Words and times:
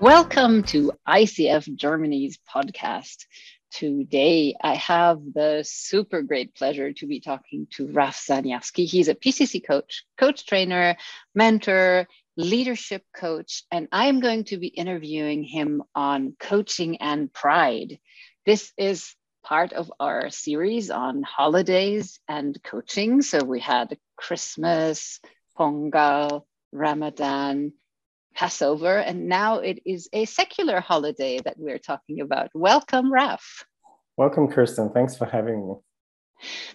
Welcome 0.00 0.62
to 0.62 0.92
ICF 1.06 1.74
Germany's 1.74 2.38
podcast. 2.50 3.26
Today, 3.70 4.56
I 4.58 4.76
have 4.76 5.20
the 5.34 5.62
super 5.62 6.22
great 6.22 6.54
pleasure 6.54 6.94
to 6.94 7.06
be 7.06 7.20
talking 7.20 7.66
to 7.72 7.86
Raf 7.92 8.16
Zaniewski. 8.16 8.86
He's 8.86 9.08
a 9.08 9.14
PCC 9.14 9.62
coach, 9.62 10.06
coach 10.16 10.46
trainer, 10.46 10.96
mentor, 11.34 12.06
leadership 12.34 13.04
coach, 13.14 13.64
and 13.70 13.88
I'm 13.92 14.20
going 14.20 14.44
to 14.44 14.56
be 14.56 14.68
interviewing 14.68 15.44
him 15.44 15.82
on 15.94 16.34
coaching 16.40 16.96
and 17.02 17.30
pride. 17.30 17.98
This 18.46 18.72
is 18.78 19.14
part 19.44 19.74
of 19.74 19.92
our 20.00 20.30
series 20.30 20.90
on 20.90 21.22
holidays 21.22 22.20
and 22.26 22.58
coaching. 22.62 23.20
So 23.20 23.44
we 23.44 23.60
had 23.60 23.98
Christmas, 24.16 25.20
Pongal, 25.58 26.46
Ramadan, 26.72 27.74
Passover, 28.34 28.98
and 28.98 29.28
now 29.28 29.58
it 29.58 29.80
is 29.84 30.08
a 30.12 30.24
secular 30.24 30.80
holiday 30.80 31.38
that 31.44 31.56
we're 31.58 31.78
talking 31.78 32.20
about. 32.20 32.50
Welcome, 32.54 33.12
Raf. 33.12 33.64
Welcome, 34.16 34.48
Kirsten. 34.48 34.90
Thanks 34.90 35.16
for 35.16 35.26
having 35.26 35.68
me. 35.68 35.74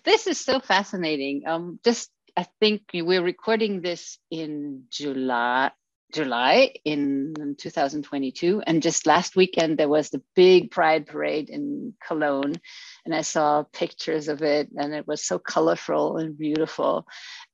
This 0.03 0.27
is 0.27 0.39
so 0.39 0.59
fascinating. 0.59 1.43
Um, 1.47 1.79
just 1.83 2.11
I 2.37 2.45
think 2.59 2.83
we're 2.93 3.23
recording 3.23 3.81
this 3.81 4.19
in 4.29 4.83
July, 4.89 5.71
July 6.15 6.73
in 6.85 7.33
2022. 7.57 8.63
And 8.65 8.81
just 8.81 9.05
last 9.05 9.35
weekend, 9.35 9.77
there 9.77 9.89
was 9.89 10.09
the 10.09 10.21
big 10.33 10.71
Pride 10.71 11.07
Parade 11.07 11.49
in 11.49 11.93
Cologne. 12.01 12.55
And 13.03 13.13
I 13.13 13.19
saw 13.19 13.63
pictures 13.63 14.29
of 14.29 14.41
it, 14.41 14.69
and 14.77 14.93
it 14.93 15.05
was 15.05 15.25
so 15.25 15.37
colorful 15.37 16.15
and 16.15 16.37
beautiful. 16.37 17.05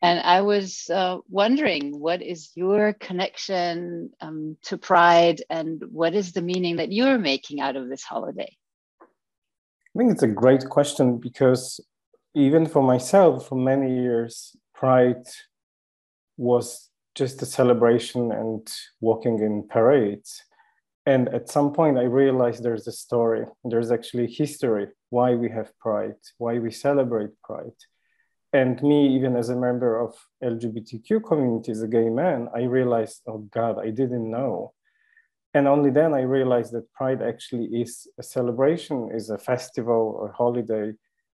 And 0.02 0.20
I 0.20 0.42
was 0.42 0.90
uh, 0.94 1.18
wondering, 1.28 2.00
what 2.00 2.22
is 2.22 2.52
your 2.54 2.94
connection 2.94 4.12
um, 4.22 4.58
to 4.66 4.78
Pride, 4.78 5.42
and 5.50 5.82
what 5.92 6.14
is 6.14 6.32
the 6.34 6.44
meaning 6.44 6.76
that 6.76 6.92
you're 6.92 7.18
making 7.18 7.62
out 7.62 7.76
of 7.76 7.90
this 7.90 8.04
holiday? 8.04 8.56
I 9.02 9.98
think 9.98 10.12
it's 10.12 10.24
a 10.24 10.28
great 10.28 10.70
question 10.70 11.18
because 11.18 11.82
even 12.36 12.68
for 12.68 12.84
myself, 12.84 13.48
for 13.48 13.56
many 13.56 14.00
years, 14.02 14.56
Pride 14.76 15.26
was 16.38 16.91
just 17.16 17.42
a 17.42 17.46
celebration 17.46 18.32
and 18.32 18.68
walking 19.00 19.40
in 19.40 19.68
parades. 19.68 20.44
And 21.06 21.30
at 21.30 21.50
some 21.50 21.74
point, 21.74 21.98
I 21.98 22.04
realized 22.04 22.64
there's 22.64 22.88
a 22.88 22.92
story. 22.92 23.46
There's 23.64 23.92
actually 23.92 24.28
history 24.28 24.88
why 25.10 25.36
we 25.36 25.50
have 25.50 25.78
pride, 25.80 26.16
why 26.38 26.60
we 26.60 26.72
celebrate 26.72 27.32
pride. 27.44 27.80
And 28.54 28.82
me, 28.84 29.16
even 29.16 29.36
as 29.36 29.50
a 29.50 29.56
member 29.56 30.00
of 30.00 30.14
LGBTQ 30.44 31.24
community, 31.24 31.72
as 31.72 31.82
a 31.82 31.88
gay 31.88 32.10
man, 32.10 32.50
I 32.56 32.64
realized, 32.64 33.22
oh 33.28 33.40
God, 33.52 33.80
I 33.80 33.90
didn't 33.92 34.30
know. 34.30 34.74
And 35.54 35.68
only 35.68 35.90
then 35.90 36.14
I 36.14 36.22
realized 36.22 36.72
that 36.74 36.92
Pride 36.94 37.22
actually 37.22 37.66
is 37.82 38.08
a 38.18 38.24
celebration, 38.24 39.10
is 39.14 39.30
a 39.30 39.38
festival 39.38 40.16
or 40.20 40.32
holiday 40.32 40.94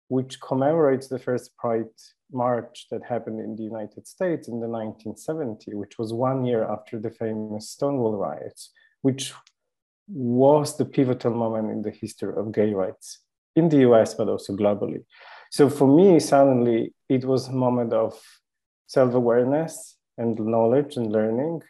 which 0.08 0.40
commemorates 0.40 1.08
the 1.08 1.18
first 1.18 1.56
Pride 1.56 1.88
march 2.32 2.86
that 2.90 3.02
happened 3.04 3.40
in 3.40 3.56
the 3.56 3.62
United 3.62 4.06
States 4.06 4.48
in 4.48 4.60
the 4.60 4.68
1970, 4.68 5.74
which 5.74 5.98
was 5.98 6.12
one 6.12 6.44
year 6.44 6.64
after 6.64 6.98
the 6.98 7.10
famous 7.10 7.70
Stonewall 7.70 8.16
riots, 8.16 8.70
which 9.02 9.32
was 10.08 10.76
the 10.76 10.84
pivotal 10.84 11.32
moment 11.32 11.70
in 11.70 11.82
the 11.82 11.90
history 11.90 12.34
of 12.36 12.52
gay 12.52 12.74
rights 12.74 13.20
in 13.56 13.68
the 13.68 13.78
US, 13.88 14.14
but 14.14 14.28
also 14.28 14.54
globally. 14.54 15.04
So 15.50 15.70
for 15.70 15.86
me, 15.86 16.20
suddenly 16.20 16.92
it 17.08 17.24
was 17.24 17.48
a 17.48 17.52
moment 17.52 17.92
of 17.92 18.20
self-awareness 18.88 19.96
and 20.18 20.38
knowledge 20.38 20.96
and 20.96 21.10
learning. 21.10 21.62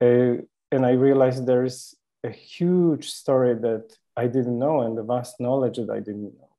Uh, 0.00 0.42
and 0.72 0.86
I 0.86 0.92
realized 0.92 1.46
there 1.46 1.64
is 1.64 1.94
a 2.24 2.30
huge 2.30 3.10
story 3.10 3.54
that 3.54 3.92
I 4.16 4.26
didn't 4.26 4.58
know 4.58 4.80
and 4.82 4.96
the 4.96 5.02
vast 5.02 5.40
knowledge 5.40 5.76
that 5.76 5.90
I 5.90 5.98
didn't 5.98 6.34
know 6.38 6.49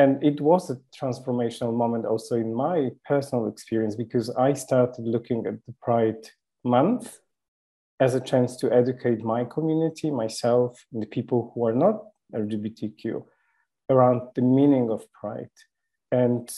and 0.00 0.22
it 0.24 0.40
was 0.40 0.70
a 0.70 0.78
transformational 0.98 1.74
moment 1.76 2.06
also 2.06 2.34
in 2.36 2.54
my 2.54 2.88
personal 3.04 3.48
experience 3.48 3.94
because 3.96 4.30
I 4.30 4.54
started 4.54 5.04
looking 5.04 5.46
at 5.46 5.56
the 5.66 5.74
Pride 5.82 6.24
Month 6.64 7.18
as 8.00 8.14
a 8.14 8.20
chance 8.30 8.56
to 8.60 8.72
educate 8.72 9.20
my 9.22 9.44
community, 9.44 10.10
myself, 10.10 10.72
and 10.90 11.02
the 11.02 11.06
people 11.06 11.52
who 11.52 11.66
are 11.66 11.74
not 11.74 11.96
LGBTQ 12.34 13.22
around 13.90 14.22
the 14.34 14.40
meaning 14.40 14.90
of 14.90 15.04
Pride. 15.12 15.56
And 16.10 16.50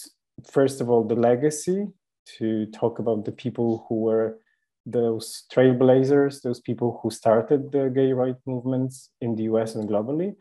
first 0.48 0.80
of 0.80 0.88
all, 0.88 1.03
the 1.03 1.16
legacy 1.16 1.88
to 2.38 2.66
talk 2.66 3.00
about 3.00 3.24
the 3.24 3.32
people 3.32 3.86
who 3.88 3.97
were 4.03 4.38
those 4.86 5.44
trailblazers, 5.53 6.42
those 6.42 6.60
people 6.60 7.00
who 7.03 7.10
started 7.10 7.72
the 7.72 7.91
gay 7.92 8.12
rights 8.12 8.42
movements 8.47 9.10
in 9.20 9.34
the 9.34 9.44
US 9.54 9.74
and 9.74 9.88
globally 9.88 10.36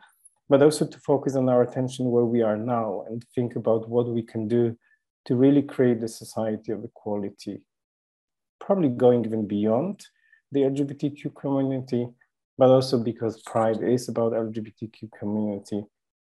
but 0.51 0.61
also 0.61 0.85
to 0.85 0.99
focus 0.99 1.37
on 1.37 1.47
our 1.47 1.61
attention 1.61 2.11
where 2.11 2.25
we 2.25 2.41
are 2.41 2.57
now 2.57 3.05
and 3.07 3.23
think 3.33 3.55
about 3.55 3.87
what 3.87 4.09
we 4.09 4.21
can 4.21 4.49
do 4.49 4.77
to 5.23 5.33
really 5.33 5.61
create 5.61 6.03
a 6.03 6.09
society 6.09 6.73
of 6.73 6.83
equality, 6.83 7.61
probably 8.59 8.89
going 8.89 9.23
even 9.23 9.47
beyond 9.47 10.05
the 10.51 10.59
LGBTQ 10.63 11.33
community, 11.35 12.05
but 12.57 12.67
also 12.69 13.01
because 13.01 13.41
Pride 13.43 13.81
is 13.81 14.09
about 14.09 14.33
LGBTQ 14.33 15.09
community, 15.17 15.85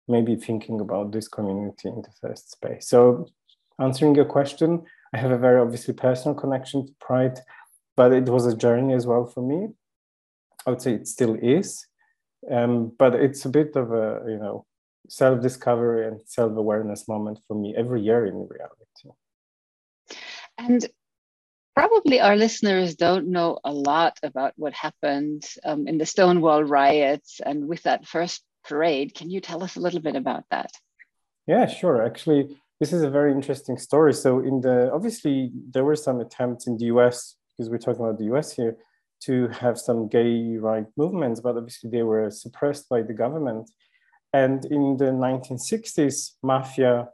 maybe 0.06 0.36
thinking 0.36 0.78
about 0.78 1.10
this 1.10 1.26
community 1.26 1.88
in 1.88 2.00
the 2.00 2.12
first 2.20 2.52
space. 2.52 2.86
So 2.86 3.26
answering 3.80 4.14
your 4.14 4.26
question, 4.26 4.84
I 5.12 5.18
have 5.18 5.32
a 5.32 5.38
very 5.38 5.60
obviously 5.60 5.92
personal 5.92 6.36
connection 6.36 6.86
to 6.86 6.92
Pride, 7.00 7.40
but 7.96 8.12
it 8.12 8.28
was 8.28 8.46
a 8.46 8.56
journey 8.56 8.94
as 8.94 9.08
well 9.08 9.26
for 9.26 9.42
me. 9.42 9.74
I 10.64 10.70
would 10.70 10.82
say 10.82 10.92
it 10.92 11.08
still 11.08 11.34
is 11.34 11.84
um, 12.50 12.92
but 12.98 13.14
it's 13.14 13.44
a 13.44 13.48
bit 13.48 13.76
of 13.76 13.92
a 13.92 14.22
you 14.28 14.38
know 14.38 14.66
self-discovery 15.08 16.06
and 16.06 16.20
self-awareness 16.24 17.08
moment 17.08 17.38
for 17.46 17.54
me 17.54 17.74
every 17.76 18.00
year 18.00 18.24
in 18.26 18.48
reality. 18.48 19.10
And 20.56 20.86
probably 21.74 22.20
our 22.20 22.36
listeners 22.36 22.94
don't 22.94 23.28
know 23.28 23.58
a 23.64 23.72
lot 23.72 24.18
about 24.22 24.52
what 24.56 24.72
happened 24.72 25.44
um, 25.64 25.86
in 25.88 25.98
the 25.98 26.06
stonewall 26.06 26.62
riots 26.62 27.40
and 27.44 27.68
with 27.68 27.82
that 27.82 28.06
first 28.06 28.42
parade. 28.64 29.14
Can 29.14 29.28
you 29.30 29.40
tell 29.40 29.62
us 29.62 29.76
a 29.76 29.80
little 29.80 30.00
bit 30.00 30.16
about 30.16 30.44
that? 30.50 30.70
Yeah 31.46 31.66
sure. 31.66 32.04
Actually 32.04 32.56
this 32.80 32.92
is 32.92 33.02
a 33.02 33.10
very 33.10 33.32
interesting 33.32 33.78
story. 33.78 34.14
So 34.14 34.40
in 34.40 34.60
the 34.60 34.90
obviously 34.92 35.50
there 35.70 35.84
were 35.84 35.96
some 35.96 36.20
attempts 36.20 36.66
in 36.66 36.76
the 36.76 36.86
us 36.86 37.36
because 37.50 37.70
we're 37.70 37.78
talking 37.78 38.04
about 38.04 38.18
the 38.18 38.26
us 38.26 38.52
here 38.52 38.76
to 39.26 39.48
have 39.48 39.78
some 39.78 40.08
gay 40.08 40.56
right 40.56 40.86
movements, 40.96 41.40
but 41.40 41.56
obviously 41.56 41.90
they 41.90 42.02
were 42.02 42.30
suppressed 42.30 42.88
by 42.88 43.02
the 43.02 43.12
government. 43.12 43.70
And 44.32 44.64
in 44.66 44.96
the 44.96 45.12
1960s, 45.12 46.32
mafia 46.42 47.08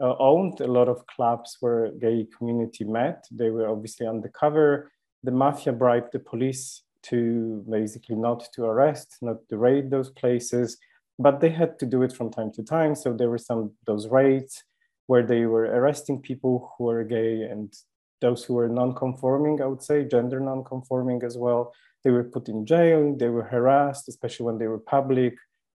uh, 0.00 0.14
owned 0.18 0.60
a 0.60 0.66
lot 0.66 0.88
of 0.88 1.06
clubs 1.06 1.56
where 1.60 1.90
gay 1.92 2.26
community 2.36 2.84
met. 2.84 3.26
They 3.30 3.50
were 3.50 3.68
obviously 3.68 4.06
undercover. 4.06 4.90
The 5.22 5.32
mafia 5.32 5.72
bribed 5.72 6.12
the 6.12 6.20
police 6.20 6.82
to 7.02 7.64
basically 7.68 8.16
not 8.16 8.46
to 8.54 8.64
arrest, 8.64 9.16
not 9.20 9.48
to 9.48 9.58
raid 9.58 9.90
those 9.90 10.10
places, 10.10 10.78
but 11.18 11.40
they 11.40 11.50
had 11.50 11.78
to 11.78 11.86
do 11.86 12.02
it 12.02 12.12
from 12.12 12.30
time 12.30 12.52
to 12.52 12.62
time. 12.62 12.94
So 12.94 13.12
there 13.12 13.30
were 13.30 13.38
some 13.38 13.72
those 13.86 14.08
raids 14.08 14.64
where 15.06 15.26
they 15.26 15.44
were 15.46 15.64
arresting 15.64 16.20
people 16.20 16.72
who 16.76 16.84
were 16.84 17.04
gay 17.04 17.42
and 17.42 17.74
those 18.20 18.44
who 18.44 18.54
were 18.54 18.68
non-conforming, 18.68 19.62
I 19.62 19.66
would 19.66 19.82
say, 19.82 20.04
gender 20.04 20.40
non-conforming 20.40 21.22
as 21.22 21.36
well. 21.36 21.72
They 22.04 22.10
were 22.10 22.24
put 22.24 22.48
in 22.48 22.66
jail, 22.66 23.14
they 23.16 23.28
were 23.28 23.42
harassed, 23.42 24.08
especially 24.08 24.46
when 24.46 24.58
they 24.58 24.66
were 24.66 24.78
public. 24.78 25.34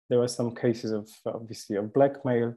There 0.09 0.19
were 0.19 0.28
some 0.28 0.55
cases 0.55 0.91
of, 0.91 1.09
obviously, 1.25 1.75
of 1.78 1.93
blackmail. 1.93 2.55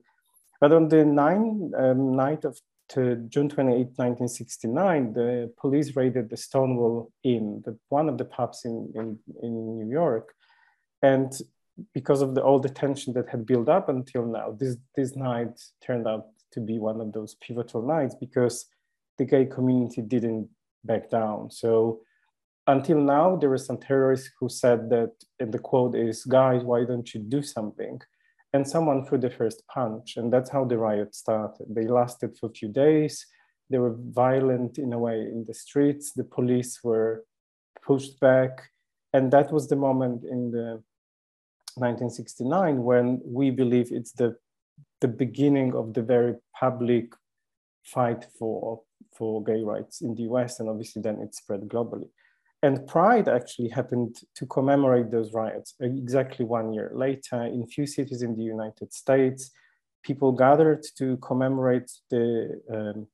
But 0.61 0.73
on 0.73 0.89
the 0.89 1.05
nine, 1.05 1.73
um, 1.77 2.17
night 2.17 2.45
of 2.45 2.59
June 2.95 3.49
28, 3.49 3.77
1969, 3.97 5.13
the 5.13 5.53
police 5.59 5.95
raided 5.95 6.31
the 6.31 6.37
Stonewall 6.37 7.13
Inn, 7.23 7.63
the, 7.65 7.79
one 7.91 8.09
of 8.09 8.17
the 8.17 8.25
pubs 8.25 8.65
in, 8.65 8.91
in, 8.95 9.19
in 9.43 9.79
New 9.79 9.91
York. 9.91 10.35
And 11.03 11.33
because 11.95 12.23
of 12.23 12.35
the, 12.35 12.43
all 12.43 12.59
the 12.59 12.69
tension 12.69 13.13
that 13.15 13.29
had 13.29 13.47
built 13.47 13.69
up 13.69 13.89
until 13.89 14.25
now, 14.25 14.57
this, 14.59 14.77
this 14.97 15.15
night 15.17 15.61
turned 15.85 16.09
out 16.09 16.29
to 16.53 16.61
be 16.61 16.79
one 16.79 17.01
of 17.01 17.13
those 17.13 17.35
pivotal 17.35 17.83
nights 17.83 18.15
because 18.19 18.67
the 19.19 19.25
gay 19.25 19.45
community 19.47 20.03
didn't 20.03 20.49
back 20.85 21.11
down. 21.11 21.51
So 21.51 22.01
until 22.67 22.99
now, 23.01 23.37
there 23.37 23.49
were 23.49 23.59
some 23.59 23.79
terrorists 23.79 24.31
who 24.39 24.49
said 24.49 24.91
that, 24.91 25.13
and 25.41 25.53
the 25.53 25.59
quote 25.59 25.95
is, 25.95 26.25
guys, 26.25 26.63
why 26.63 26.85
don't 26.85 27.13
you 27.15 27.21
do 27.21 27.43
something? 27.43 28.01
And 28.53 28.67
someone 28.67 29.05
threw 29.05 29.19
the 29.19 29.31
first 29.31 29.63
punch, 29.69 30.17
and 30.17 30.33
that's 30.33 30.51
how 30.51 30.65
the 30.65 30.79
riot 30.79 31.15
started. 31.15 31.67
They 31.69 31.87
lasted 31.87 32.37
for 32.39 32.47
a 32.47 32.53
few 32.53 32.69
days. 32.69 33.27
They 33.71 33.79
were 33.79 33.97
violent 33.99 34.79
in 34.79 34.93
a 34.93 34.99
way 34.99 35.21
in 35.21 35.45
the 35.47 35.55
streets. 35.55 36.13
The 36.13 36.25
police 36.25 36.81
were 36.83 37.25
pushed 37.83 38.21
back. 38.21 38.71
And 39.13 39.31
that 39.33 39.53
was 39.53 39.69
the 39.69 39.77
moment 39.77 40.25
in 40.25 40.51
the 40.51 40.83
1969 41.77 42.83
when 42.83 43.21
we 43.25 43.51
believe 43.51 43.93
it's 43.93 44.13
the, 44.13 44.37
the 45.01 45.09
beginning 45.09 45.75
of 45.75 45.95
the 45.95 46.03
very 46.03 46.35
public 46.59 47.13
fight 47.85 48.27
for 48.39 48.83
for 49.13 49.43
gay 49.43 49.63
rights 49.63 50.01
in 50.01 50.15
the 50.15 50.23
US, 50.23 50.61
and 50.61 50.69
obviously 50.69 51.03
then 51.03 51.21
it 51.21 51.35
spread 51.35 51.63
globally. 51.63 52.09
And 52.63 52.87
Pride 52.89 53.29
actually 53.29 53.69
happened 53.69 54.17
to 54.35 54.47
commemorate 54.47 55.11
those 55.11 55.33
riots 55.33 55.75
exactly 55.81 56.45
one 56.45 56.73
year 56.73 56.91
later 56.93 57.45
in 57.45 57.67
few 57.67 57.87
cities 57.87 58.23
in 58.23 58.37
the 58.37 58.43
United 58.43 58.93
States. 58.93 59.51
People 60.03 60.33
gathered 60.33 60.85
to 60.97 61.17
commemorate 61.19 61.91
the, 62.11 62.61
um, 62.73 63.07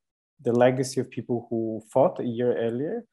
the 0.42 0.52
legacy 0.52 1.00
of 1.00 1.10
people 1.10 1.46
who 1.50 1.82
fought 1.92 2.20
a 2.20 2.24
year 2.24 2.56
earlier 2.56 3.04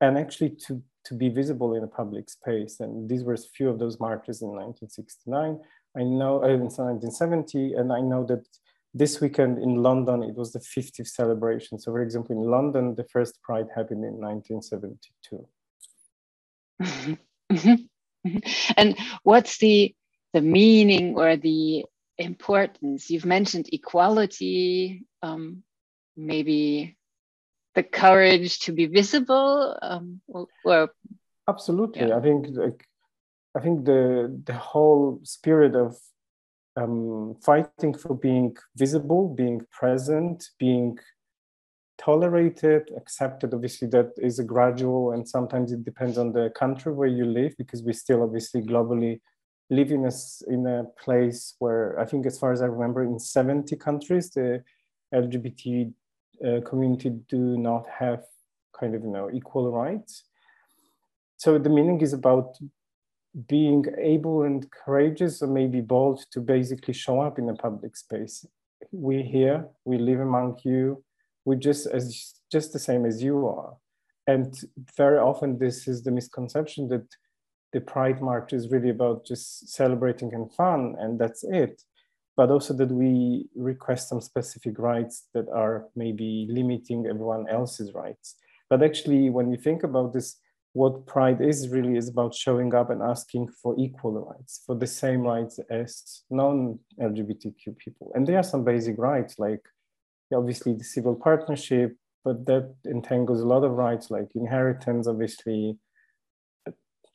and 0.00 0.18
actually 0.18 0.50
to, 0.50 0.82
to 1.04 1.14
be 1.14 1.28
visible 1.28 1.74
in 1.74 1.84
a 1.84 1.88
public 1.88 2.30
space. 2.30 2.80
And 2.80 3.08
these 3.08 3.22
were 3.22 3.34
a 3.34 3.38
few 3.38 3.68
of 3.68 3.78
those 3.78 4.00
marches 4.00 4.42
in 4.42 4.48
1969. 4.48 5.60
I 5.96 6.02
know 6.02 6.42
uh, 6.42 6.48
in 6.48 6.62
1970, 6.62 7.74
and 7.74 7.92
I 7.92 8.00
know 8.00 8.24
that 8.24 8.46
this 8.96 9.20
weekend 9.20 9.58
in 9.58 9.82
London, 9.82 10.22
it 10.22 10.34
was 10.34 10.52
the 10.52 10.60
50th 10.60 11.08
celebration. 11.08 11.78
So, 11.78 11.92
for 11.92 12.00
example, 12.00 12.34
in 12.36 12.50
London, 12.50 12.94
the 12.94 13.04
first 13.04 13.42
Pride 13.42 13.66
happened 13.74 14.04
in 14.04 14.14
1972. 14.14 15.46
Mm-hmm. 16.82 17.14
Mm-hmm. 18.26 18.38
And 18.76 18.98
what's 19.22 19.58
the 19.58 19.94
the 20.32 20.40
meaning 20.40 21.16
or 21.16 21.36
the 21.36 21.84
importance? 22.18 23.08
You've 23.08 23.24
mentioned 23.24 23.68
equality, 23.72 25.04
um, 25.22 25.62
maybe 26.16 26.96
the 27.76 27.84
courage 27.84 28.58
to 28.60 28.72
be 28.72 28.86
visible, 28.86 29.78
um, 29.80 30.20
or, 30.26 30.48
or 30.64 30.90
absolutely. 31.48 32.08
Yeah. 32.08 32.16
I 32.16 32.20
think 32.20 32.48
like 32.50 32.84
I 33.56 33.60
think 33.60 33.84
the 33.84 34.36
the 34.44 34.54
whole 34.54 35.20
spirit 35.22 35.76
of 35.76 35.96
um, 36.76 37.36
fighting 37.44 37.94
for 37.94 38.14
being 38.14 38.56
visible, 38.76 39.28
being 39.28 39.62
present, 39.70 40.50
being 40.58 40.98
tolerated, 41.98 42.90
accepted. 42.96 43.54
Obviously, 43.54 43.88
that 43.88 44.10
is 44.18 44.38
a 44.38 44.44
gradual, 44.44 45.12
and 45.12 45.26
sometimes 45.26 45.72
it 45.72 45.84
depends 45.84 46.18
on 46.18 46.32
the 46.32 46.50
country 46.50 46.92
where 46.92 47.08
you 47.08 47.24
live, 47.24 47.54
because 47.56 47.82
we 47.82 47.92
still 47.92 48.22
obviously 48.22 48.62
globally 48.62 49.20
live 49.70 49.90
in 49.90 50.04
a 50.04 50.12
in 50.48 50.66
a 50.66 50.84
place 51.02 51.54
where 51.58 51.98
I 51.98 52.04
think, 52.04 52.26
as 52.26 52.38
far 52.38 52.52
as 52.52 52.62
I 52.62 52.66
remember, 52.66 53.02
in 53.02 53.18
seventy 53.18 53.76
countries, 53.76 54.30
the 54.30 54.62
LGBT 55.14 55.92
uh, 56.46 56.60
community 56.68 57.10
do 57.28 57.56
not 57.56 57.86
have 57.88 58.24
kind 58.78 58.94
of 58.94 59.02
you 59.02 59.10
know 59.10 59.30
equal 59.32 59.72
rights. 59.72 60.24
So 61.38 61.58
the 61.58 61.70
meaning 61.70 62.00
is 62.00 62.12
about 62.12 62.56
being 63.48 63.84
able 63.98 64.42
and 64.42 64.70
courageous 64.70 65.42
or 65.42 65.46
maybe 65.46 65.80
bold 65.80 66.24
to 66.30 66.40
basically 66.40 66.94
show 66.94 67.20
up 67.20 67.38
in 67.38 67.48
a 67.48 67.54
public 67.54 67.96
space. 67.96 68.46
We're 68.92 69.22
here, 69.22 69.68
we 69.84 69.98
live 69.98 70.20
among 70.20 70.58
you, 70.64 71.04
we're 71.44 71.56
just 71.56 71.86
as 71.86 72.34
just 72.50 72.72
the 72.72 72.78
same 72.78 73.04
as 73.04 73.22
you 73.22 73.46
are. 73.46 73.76
And 74.26 74.54
very 74.96 75.18
often 75.18 75.58
this 75.58 75.86
is 75.86 76.02
the 76.02 76.10
misconception 76.10 76.88
that 76.88 77.06
the 77.72 77.80
Pride 77.80 78.22
March 78.22 78.52
is 78.52 78.70
really 78.70 78.90
about 78.90 79.26
just 79.26 79.68
celebrating 79.68 80.32
and 80.32 80.52
fun, 80.52 80.96
and 80.98 81.18
that's 81.18 81.44
it. 81.44 81.82
But 82.36 82.50
also 82.50 82.74
that 82.74 82.90
we 82.90 83.48
request 83.54 84.08
some 84.08 84.20
specific 84.20 84.78
rights 84.78 85.28
that 85.34 85.48
are 85.48 85.86
maybe 85.94 86.46
limiting 86.50 87.06
everyone 87.06 87.48
else's 87.48 87.92
rights. 87.94 88.36
But 88.68 88.82
actually, 88.82 89.30
when 89.30 89.50
you 89.50 89.56
think 89.56 89.82
about 89.82 90.12
this, 90.12 90.36
what 90.76 91.06
Pride 91.06 91.40
is 91.40 91.70
really 91.70 91.96
is 91.96 92.10
about 92.10 92.34
showing 92.34 92.74
up 92.74 92.90
and 92.90 93.00
asking 93.00 93.48
for 93.48 93.74
equal 93.78 94.12
rights, 94.30 94.62
for 94.66 94.74
the 94.74 94.86
same 94.86 95.22
rights 95.22 95.58
as 95.70 96.22
non 96.28 96.78
LGBTQ 97.00 97.78
people. 97.78 98.12
And 98.14 98.26
there 98.26 98.36
are 98.36 98.42
some 98.42 98.62
basic 98.62 98.98
rights 98.98 99.38
like 99.38 99.62
obviously 100.34 100.74
the 100.74 100.84
civil 100.84 101.14
partnership, 101.14 101.96
but 102.26 102.44
that 102.44 102.74
entangles 102.84 103.40
a 103.40 103.46
lot 103.46 103.64
of 103.64 103.72
rights 103.72 104.10
like 104.10 104.28
inheritance, 104.34 105.06
obviously. 105.06 105.78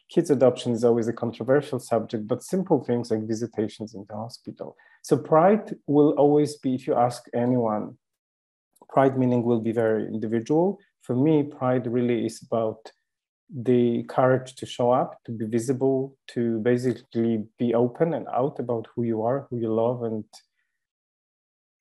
Kids 0.09 0.31
adoption 0.31 0.71
is 0.71 0.83
always 0.83 1.07
a 1.07 1.13
controversial 1.13 1.79
subject, 1.79 2.27
but 2.27 2.41
simple 2.41 2.83
things 2.83 3.11
like 3.11 3.27
visitations 3.27 3.93
in 3.93 4.05
the 4.09 4.15
hospital. 4.15 4.75
So 5.03 5.17
pride 5.17 5.75
will 5.85 6.13
always 6.13 6.57
be, 6.57 6.73
if 6.73 6.87
you 6.87 6.95
ask 6.95 7.25
anyone, 7.35 7.99
pride 8.89 9.19
meaning 9.19 9.43
will 9.43 9.61
be 9.61 9.71
very 9.71 10.07
individual. 10.07 10.79
For 11.03 11.15
me, 11.15 11.43
pride 11.43 11.85
really 11.85 12.25
is 12.25 12.41
about 12.41 12.91
the 13.53 14.03
courage 14.03 14.55
to 14.55 14.65
show 14.65 14.91
up, 14.91 15.19
to 15.25 15.31
be 15.31 15.45
visible, 15.45 16.17
to 16.27 16.59
basically 16.59 17.43
be 17.59 17.73
open 17.73 18.13
and 18.13 18.27
out 18.33 18.59
about 18.59 18.87
who 18.95 19.03
you 19.03 19.23
are, 19.23 19.47
who 19.49 19.57
you 19.57 19.73
love, 19.73 20.03
and 20.03 20.23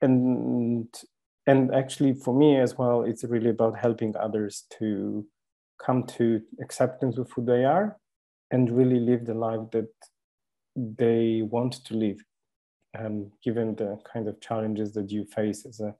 and 0.03 0.89
and 1.47 1.75
actually 1.75 2.15
for 2.15 2.35
me 2.35 2.59
as 2.59 2.77
well 2.77 3.03
it's 3.03 3.25
really 3.25 3.51
about 3.51 3.79
helping 3.79 4.17
others 4.17 4.65
to 4.79 5.27
come 5.85 6.05
to 6.05 6.41
acceptance 6.61 7.19
of 7.19 7.31
who 7.33 7.45
they 7.45 7.65
are 7.65 7.99
and 8.51 8.71
really 8.71 9.01
live 9.01 9.25
the 9.25 9.35
life 9.35 9.71
that 9.73 9.89
they 10.77 11.43
want 11.43 11.85
to 11.85 11.95
live 11.95 12.19
um, 12.99 13.31
given 13.43 13.75
the 13.77 13.99
kind 14.11 14.29
of 14.29 14.41
challenges 14.41 14.93
that 14.93 15.11
you 15.11 15.25
face 15.25 15.65
as 15.67 15.81
a 15.81 15.95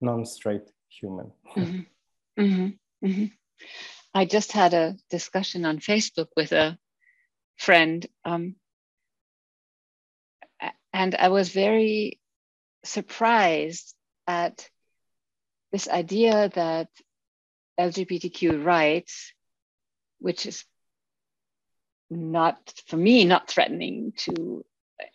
non-straight 0.00 0.70
human 0.88 1.30
mm-hmm. 1.56 1.80
Mm-hmm. 2.42 3.06
Mm-hmm. 3.06 3.26
I 4.16 4.24
just 4.24 4.52
had 4.52 4.74
a 4.74 4.96
discussion 5.10 5.64
on 5.64 5.78
facebook 5.78 6.28
with 6.36 6.52
a 6.52 6.78
friend 7.56 8.06
um, 8.24 8.56
and 10.92 11.14
i 11.14 11.28
was 11.28 11.50
very 11.50 12.18
surprised 12.84 13.94
at 14.26 14.68
this 15.72 15.88
idea 15.88 16.48
that 16.54 16.88
LGBTQ 17.78 18.64
rights, 18.64 19.32
which 20.18 20.46
is 20.46 20.64
not 22.08 22.72
for 22.86 22.96
me 22.96 23.24
not 23.24 23.48
threatening 23.48 24.12
to 24.16 24.64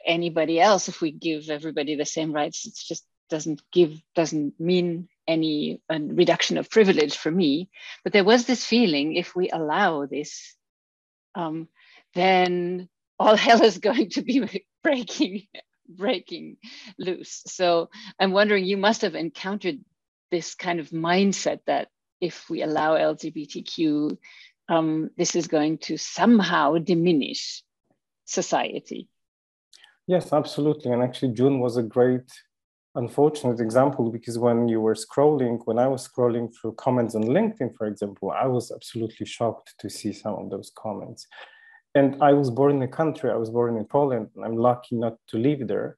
anybody 0.05 0.59
else 0.59 0.89
if 0.89 1.01
we 1.01 1.09
give 1.09 1.49
everybody 1.49 1.95
the 1.95 2.05
same 2.05 2.33
rights 2.33 2.67
it 2.67 2.75
just 2.75 3.05
doesn't 3.29 3.61
give 3.71 4.01
doesn't 4.13 4.59
mean 4.59 5.07
any 5.31 5.81
reduction 5.89 6.57
of 6.57 6.69
privilege 6.69 7.17
for 7.17 7.31
me 7.31 7.69
but 8.03 8.13
there 8.13 8.23
was 8.23 8.45
this 8.45 8.65
feeling 8.65 9.15
if 9.15 9.35
we 9.35 9.49
allow 9.49 10.05
this 10.05 10.55
um, 11.35 11.67
then 12.13 12.87
all 13.17 13.35
hell 13.47 13.63
is 13.63 13.77
going 13.77 14.09
to 14.09 14.21
be 14.21 14.65
breaking 14.83 15.43
breaking 15.87 16.55
loose 16.97 17.41
so 17.47 17.89
i'm 18.19 18.31
wondering 18.31 18.63
you 18.63 18.77
must 18.77 19.01
have 19.01 19.15
encountered 19.15 19.79
this 20.31 20.55
kind 20.55 20.79
of 20.79 20.89
mindset 20.89 21.59
that 21.67 21.89
if 22.21 22.49
we 22.49 22.61
allow 22.61 22.95
LGBTQ, 22.95 24.17
um, 24.69 25.09
this 25.17 25.35
is 25.35 25.47
going 25.47 25.79
to 25.79 25.97
somehow 25.97 26.77
diminish 26.77 27.63
society. 28.25 29.09
Yes, 30.07 30.31
absolutely. 30.31 30.91
And 30.91 31.03
actually, 31.03 31.33
June 31.33 31.59
was 31.59 31.77
a 31.77 31.83
great, 31.83 32.31
unfortunate 32.95 33.59
example 33.59 34.11
because 34.11 34.37
when 34.37 34.67
you 34.67 34.81
were 34.81 34.95
scrolling, 34.95 35.59
when 35.65 35.79
I 35.79 35.87
was 35.87 36.07
scrolling 36.07 36.53
through 36.53 36.73
comments 36.73 37.15
on 37.15 37.23
LinkedIn, 37.23 37.75
for 37.77 37.87
example, 37.87 38.31
I 38.31 38.47
was 38.47 38.71
absolutely 38.71 39.25
shocked 39.25 39.73
to 39.79 39.89
see 39.89 40.13
some 40.13 40.35
of 40.35 40.49
those 40.49 40.71
comments. 40.75 41.27
And 41.95 42.21
I 42.21 42.33
was 42.33 42.49
born 42.49 42.75
in 42.77 42.81
a 42.81 42.87
country, 42.87 43.29
I 43.29 43.35
was 43.35 43.49
born 43.49 43.77
in 43.77 43.85
Poland, 43.85 44.29
and 44.35 44.45
I'm 44.45 44.55
lucky 44.55 44.95
not 44.95 45.17
to 45.27 45.37
live 45.37 45.67
there. 45.67 45.97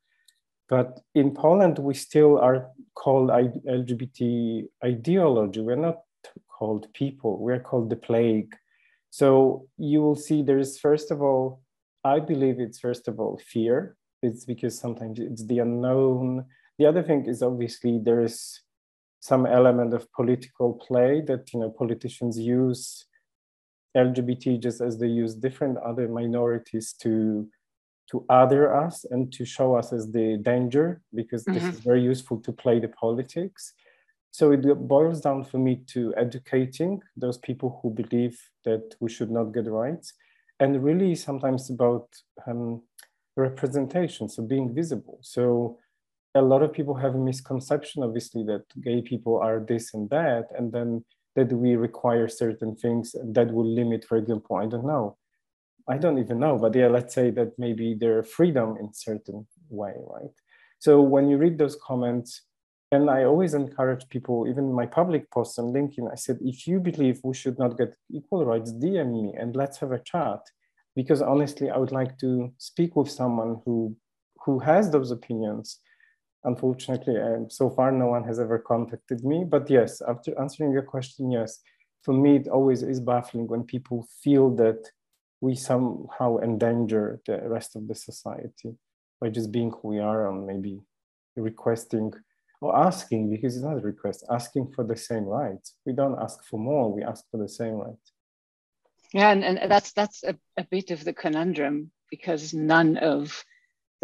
But 0.70 1.00
in 1.14 1.34
Poland, 1.34 1.78
we 1.78 1.94
still 1.94 2.40
are 2.40 2.68
called 2.96 3.30
LGBT 3.30 4.66
ideology. 4.84 5.62
We're 5.62 5.76
not 5.76 6.00
called 6.48 6.88
people, 6.94 7.38
we're 7.40 7.60
called 7.60 7.90
the 7.90 7.96
plague. 7.96 8.56
So 9.10 9.68
you 9.78 10.02
will 10.02 10.16
see 10.16 10.42
there's, 10.42 10.80
first 10.80 11.12
of 11.12 11.22
all, 11.22 11.62
I 12.04 12.20
believe 12.20 12.60
it's 12.60 12.80
first 12.80 13.08
of 13.08 13.20
all 13.20 13.40
fear. 13.46 13.96
It's 14.24 14.46
because 14.46 14.80
sometimes 14.80 15.20
it's 15.20 15.46
the 15.46 15.60
unknown. 15.60 16.46
The 16.80 16.86
other 16.86 17.03
thing 17.03 17.25
is 17.27 17.44
obviously 17.44 18.00
there 18.00 18.22
is 18.22 18.62
some 19.20 19.46
element 19.46 19.94
of 19.94 20.12
political 20.12 20.74
play 20.74 21.22
that 21.22 21.53
you 21.53 21.60
know 21.60 21.70
politicians 21.70 22.38
use 22.38 23.06
LGBT 23.96 24.60
just 24.62 24.82
as 24.82 24.98
they 24.98 25.08
use 25.08 25.36
different 25.36 25.77
other 25.77 26.08
minorities 26.08 26.94
to 27.01 27.48
to 28.12 28.25
other 28.30 28.75
us 28.75 29.06
and 29.12 29.32
to 29.32 29.46
show 29.46 29.75
us 29.75 29.94
as 29.94 30.12
the 30.12 30.38
danger 30.42 31.01
because 31.15 31.46
mm-hmm. 31.46 31.53
this 31.53 31.75
is 31.75 31.80
very 31.80 32.01
useful 32.01 32.38
to 32.42 32.51
play 32.51 32.80
the 32.80 32.89
politics 32.89 33.74
so 34.32 34.51
it 34.51 34.62
boils 34.88 35.22
down 35.22 35.44
for 35.44 35.60
me 35.60 35.75
to 35.88 36.13
educating 36.18 37.01
those 37.15 37.38
people 37.38 37.80
who 37.82 37.89
believe 37.92 38.38
that 38.65 38.96
we 39.00 39.10
should 39.10 39.32
not 39.32 39.53
get 39.53 39.68
rights 39.68 40.13
and 40.60 40.84
really 40.84 41.15
sometimes 41.15 41.70
about 41.70 42.08
um, 42.46 42.82
representation 43.38 44.27
so 44.27 44.44
being 44.44 44.74
visible 44.74 45.20
so 45.22 45.77
a 46.36 46.42
lot 46.42 46.63
of 46.63 46.74
people 46.74 46.96
have 46.96 47.16
a 47.16 47.18
misconception 47.18 48.04
obviously 48.04 48.44
that 48.44 48.63
gay 48.82 49.02
people 49.02 49.38
are 49.40 49.60
this 49.60 49.94
and 49.94 50.10
that 50.10 50.46
and 50.58 50.72
then 50.72 51.04
that 51.36 51.52
we 51.52 51.75
require 51.75 52.28
certain 52.28 52.75
things 52.75 53.16
that 53.24 53.52
will 53.52 53.66
limit 53.66 54.06
for 54.06 54.18
example 54.18 54.56
i 54.56 54.66
don't 54.66 54.86
know 54.86 55.18
I 55.88 55.98
don't 55.98 56.20
even 56.20 56.40
know, 56.40 56.58
but 56.58 56.75
yeah, 56.75 56.88
let's 56.88 57.13
say 57.13 57.30
that 57.32 57.60
maybe 57.60 57.94
their 57.94 58.24
freedom 58.24 58.78
in 58.80 58.94
certain 58.94 59.48
way, 59.70 59.94
right? 59.98 60.32
So 60.80 61.02
when 61.02 61.30
you 61.30 61.38
read 61.38 61.58
those 61.58 61.75
comments, 61.75 62.42
And 62.94 63.10
I 63.10 63.24
always 63.24 63.56
encourage 63.56 64.08
people, 64.10 64.48
even 64.48 64.72
my 64.72 64.86
public 64.86 65.24
posts 65.32 65.58
on 65.58 65.74
LinkedIn, 65.74 66.12
I 66.12 66.16
said, 66.16 66.38
if 66.42 66.68
you 66.68 66.80
believe 66.80 67.22
we 67.24 67.34
should 67.34 67.58
not 67.58 67.75
get 67.75 67.96
equal 68.12 68.46
rights, 68.46 68.72
DM 68.72 69.10
me 69.18 69.34
and 69.40 69.56
let's 69.56 69.80
have 69.80 69.92
a 69.92 70.04
chat. 70.12 70.42
Because 70.96 71.20
honestly, 71.24 71.72
I 71.72 71.78
would 71.78 71.92
like 71.92 72.20
to 72.20 72.54
speak 72.60 72.96
with 72.96 73.10
someone 73.10 73.62
who 73.66 73.98
who 74.46 74.60
has 74.60 74.92
those 74.92 75.10
opinions. 75.10 75.80
Unfortunately, 76.46 77.16
and 77.16 77.52
so 77.52 77.70
far 77.70 77.92
no 77.92 78.08
one 78.08 78.24
has 78.26 78.40
ever 78.40 78.60
contacted 78.60 79.24
me. 79.24 79.46
But 79.48 79.70
yes, 79.70 80.02
after 80.02 80.38
answering 80.40 80.72
your 80.72 80.82
question, 80.82 81.32
yes, 81.32 81.62
for 82.04 82.14
me 82.14 82.36
it 82.36 82.48
always 82.48 82.84
is 82.84 83.00
baffling 83.00 83.48
when 83.48 83.64
people 83.64 84.08
feel 84.22 84.54
that 84.56 84.90
we 85.42 85.56
somehow 85.56 86.38
endanger 86.38 87.22
the 87.26 87.38
rest 87.50 87.76
of 87.76 87.88
the 87.88 87.96
society 87.96 88.76
by 89.20 89.30
just 89.30 89.52
being 89.52 89.72
who 89.72 89.90
we 89.90 90.00
are 90.00 90.30
and 90.30 90.46
maybe 90.46 90.82
requesting 91.36 92.14
or 92.62 92.78
asking 92.78 93.30
because 93.30 93.56
it's 93.56 93.66
not 93.66 93.78
a 93.78 93.82
request 93.82 94.24
asking 94.30 94.72
for 94.74 94.84
the 94.86 94.96
same 94.96 95.26
rights 95.26 95.76
we 95.86 95.94
don't 95.94 96.20
ask 96.22 96.44
for 96.46 96.60
more 96.60 96.92
we 96.94 97.04
ask 97.04 97.26
for 97.30 97.38
the 97.38 97.50
same 97.50 97.74
rights 97.74 98.12
yeah 99.14 99.32
and, 99.32 99.44
and 99.44 99.72
that's 99.72 99.92
that's 99.94 100.24
a, 100.24 100.36
a 100.58 100.66
bit 100.70 100.92
of 100.92 101.04
the 101.04 101.14
conundrum 101.14 101.92
because 102.10 102.54
none 102.54 102.96
of 102.98 103.44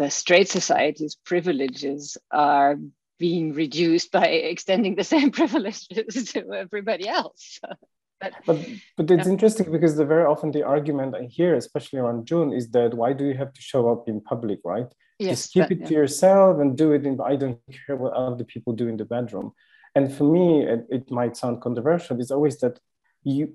the 0.00 0.10
straight 0.10 0.48
society's 0.48 1.14
privileges 1.14 2.16
are 2.30 2.76
being 3.18 3.52
reduced 3.52 4.10
by 4.10 4.28
extending 4.52 4.94
the 4.96 5.04
same 5.04 5.30
privileges 5.40 6.32
to 6.32 6.40
everybody 6.64 7.06
else 7.06 7.60
but 8.20 8.32
but, 8.46 8.58
but 8.96 9.10
it's 9.10 9.26
yeah. 9.26 9.34
interesting 9.34 9.70
because 9.70 9.94
the 9.96 10.10
very 10.14 10.24
often 10.24 10.50
the 10.50 10.64
argument 10.76 11.14
i 11.14 11.24
hear 11.38 11.54
especially 11.54 11.98
around 11.98 12.26
june 12.26 12.50
is 12.50 12.70
that 12.70 12.94
why 12.94 13.12
do 13.12 13.24
you 13.26 13.36
have 13.42 13.52
to 13.52 13.60
show 13.60 13.82
up 13.92 14.08
in 14.08 14.22
public 14.32 14.60
right 14.64 14.90
yes, 15.18 15.30
just 15.32 15.52
keep 15.52 15.64
but, 15.64 15.72
it 15.72 15.80
yeah. 15.80 15.88
to 15.88 15.94
yourself 16.00 16.58
and 16.60 16.78
do 16.78 16.92
it 16.92 17.04
in 17.04 17.20
i 17.32 17.36
don't 17.36 17.60
care 17.86 17.96
what 17.96 18.14
other 18.14 18.44
people 18.52 18.72
do 18.72 18.88
in 18.88 18.96
the 18.96 19.04
bedroom 19.16 19.52
and 19.94 20.04
for 20.16 20.24
me 20.36 20.46
it, 20.72 20.86
it 20.88 21.10
might 21.10 21.36
sound 21.36 21.60
controversial 21.60 22.18
it's 22.18 22.30
always 22.30 22.58
that 22.60 22.80
you 23.22 23.54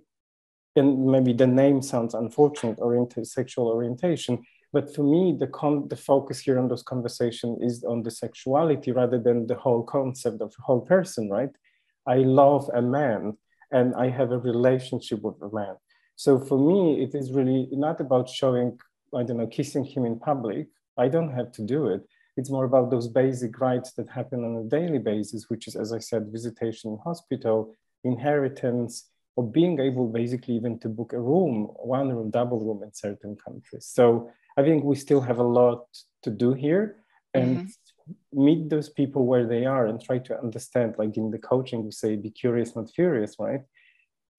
and 0.76 1.08
maybe 1.08 1.34
the 1.34 1.48
name 1.48 1.82
sounds 1.82 2.14
unfortunate 2.14 2.78
oriented 2.80 3.26
sexual 3.26 3.68
orientation 3.68 4.44
but 4.74 4.94
for 4.94 5.04
me 5.04 5.36
the 5.40 5.48
con 5.48 5.88
the 5.90 5.96
focus 5.96 6.40
here 6.40 6.60
on 6.60 6.68
those 6.68 6.84
conversation 6.84 7.58
is 7.62 7.84
on 7.84 8.04
the 8.04 8.12
sexuality 8.12 8.92
rather 8.92 9.20
than 9.20 9.48
the 9.48 9.56
whole 9.56 9.84
concept 9.84 10.42
of 10.42 10.54
whole 10.60 10.82
person 10.82 11.30
right 11.30 11.56
i 12.08 12.18
love 12.18 12.70
a 12.74 12.82
man 12.82 13.38
and 13.72 13.96
i 13.96 14.10
have 14.10 14.32
a 14.32 14.38
relationship 14.38 15.22
with 15.22 15.42
a 15.42 15.54
man 15.54 15.76
so 16.16 16.40
for 16.40 16.58
me 16.58 17.04
it 17.04 17.14
is 17.16 17.32
really 17.32 17.68
not 17.72 18.00
about 18.00 18.30
showing 18.30 18.78
i 19.16 19.24
don't 19.24 19.38
know 19.38 19.48
kissing 19.48 19.84
him 19.84 20.06
in 20.06 20.20
public 20.20 20.68
I 20.98 21.08
don't 21.08 21.32
have 21.34 21.52
to 21.54 21.62
do 21.62 21.88
it. 21.88 22.08
It's 22.38 22.50
more 22.50 22.66
about 22.66 22.92
those 22.92 23.08
basic 23.08 23.60
rights 23.60 23.94
that 23.94 24.10
happen 24.10 24.44
on 24.44 24.56
a 24.58 24.64
daily 24.64 25.00
basis, 25.00 25.50
which 25.50 25.68
is, 25.68 25.76
as 25.76 25.94
I 25.94 26.00
said, 26.00 26.32
visitation 26.32 26.92
in 26.92 26.98
hospital, 26.98 27.74
inheritance, 28.04 29.10
or 29.36 29.50
being 29.50 29.80
able 29.80 30.08
basically 30.08 30.56
even 30.56 30.80
to 30.80 30.90
book 30.90 31.14
a 31.14 31.20
room, 31.20 31.70
one 31.76 32.10
room, 32.10 32.30
double 32.30 32.60
room 32.60 32.84
in 32.84 32.94
certain 32.94 33.36
countries. 33.36 33.86
So 33.86 34.32
I 34.58 34.64
think 34.64 34.84
we 34.84 34.96
still 34.96 35.22
have 35.22 35.40
a 35.40 35.44
lot 35.44 35.86
to 36.24 36.32
do 36.32 36.54
here 36.54 36.98
and 37.34 37.58
mm-hmm. 37.58 38.46
meet 38.46 38.70
those 38.70 38.90
people 38.90 39.26
where 39.26 39.46
they 39.46 39.66
are 39.66 39.88
and 39.88 40.02
try 40.02 40.20
to 40.20 40.40
understand, 40.40 40.96
like 40.98 41.18
in 41.18 41.32
the 41.32 41.38
coaching, 41.38 41.84
we 41.84 41.92
say, 41.92 42.16
be 42.16 42.30
curious, 42.30 42.76
not 42.76 42.90
furious, 42.92 43.36
right? 43.40 43.62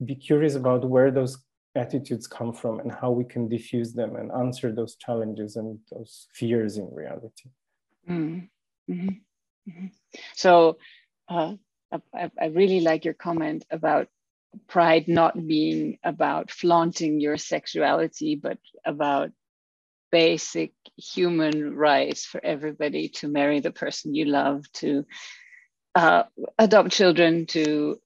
Be 0.04 0.14
curious 0.14 0.54
about 0.54 0.88
where 0.88 1.10
those 1.10 1.38
attitudes 1.74 2.26
come 2.26 2.52
from 2.52 2.80
and 2.80 2.90
how 2.90 3.10
we 3.10 3.24
can 3.24 3.48
diffuse 3.48 3.92
them 3.92 4.16
and 4.16 4.32
answer 4.32 4.72
those 4.72 4.96
challenges 4.96 5.56
and 5.56 5.78
those 5.92 6.26
fears 6.32 6.78
in 6.78 6.88
reality. 6.92 7.50
Mm-hmm. 8.08 8.92
Mm-hmm. 8.92 9.86
So 10.34 10.78
uh, 11.28 11.54
I, 12.14 12.30
I, 12.40 12.46
really 12.46 12.80
like 12.80 13.04
your 13.04 13.14
comment 13.14 13.64
about 13.70 14.08
pride 14.68 15.08
not 15.08 15.34
being 15.46 15.98
about 16.04 16.50
flaunting 16.50 17.20
your 17.20 17.36
sexuality, 17.36 18.36
but 18.36 18.58
about 18.84 19.30
basic 20.16 20.72
human 20.96 21.76
rights 21.76 22.24
for 22.24 22.40
everybody 22.42 23.10
to 23.10 23.28
marry 23.28 23.60
the 23.60 23.70
person 23.70 24.14
you 24.14 24.24
love, 24.24 24.64
to 24.72 25.04
uh, 25.94 26.22
adopt 26.58 26.90
children, 26.90 27.44
to 27.44 28.00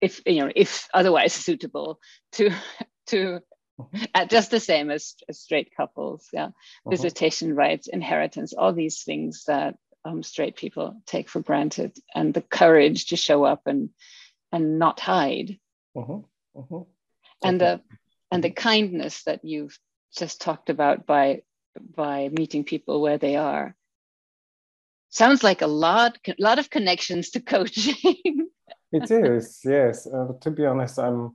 if 0.00 0.20
you 0.24 0.44
know 0.44 0.52
if 0.54 0.88
otherwise 0.94 1.32
suitable 1.32 1.98
to 2.32 2.50
to 3.06 3.40
mm-hmm. 3.80 4.04
uh, 4.14 4.26
just 4.26 4.52
the 4.52 4.60
same 4.60 4.88
as, 4.88 5.14
as 5.28 5.40
straight 5.40 5.70
couples 5.76 6.28
yeah 6.32 6.46
uh-huh. 6.46 6.90
visitation 6.90 7.54
rights 7.54 7.88
inheritance 7.88 8.52
all 8.52 8.72
these 8.72 9.02
things 9.04 9.44
that 9.46 9.74
um, 10.04 10.22
straight 10.22 10.56
people 10.56 11.00
take 11.06 11.28
for 11.28 11.40
granted 11.40 11.92
and 12.14 12.34
the 12.34 12.42
courage 12.42 13.06
to 13.06 13.16
show 13.16 13.44
up 13.44 13.62
and 13.66 13.90
and 14.50 14.78
not 14.78 15.00
hide 15.00 15.58
uh-huh. 15.96 16.20
Uh-huh. 16.58 16.84
and 17.44 17.60
the 17.60 17.80
and 18.32 18.42
the 18.42 18.50
kindness 18.50 19.22
that 19.24 19.44
you've 19.44 19.78
just 20.16 20.40
talked 20.40 20.70
about 20.70 21.06
by 21.06 21.42
by 21.96 22.28
meeting 22.28 22.64
people 22.64 23.00
where 23.00 23.18
they 23.18 23.36
are 23.36 23.74
sounds 25.08 25.42
like 25.42 25.62
a 25.62 25.66
lot 25.66 26.18
a 26.28 26.34
lot 26.38 26.58
of 26.58 26.70
connections 26.70 27.30
to 27.30 27.40
coaching 27.54 28.48
it 28.92 29.10
is 29.10 29.60
yes 29.64 30.06
uh, 30.06 30.32
to 30.40 30.50
be 30.50 30.66
honest 30.66 30.98
i'm 30.98 31.32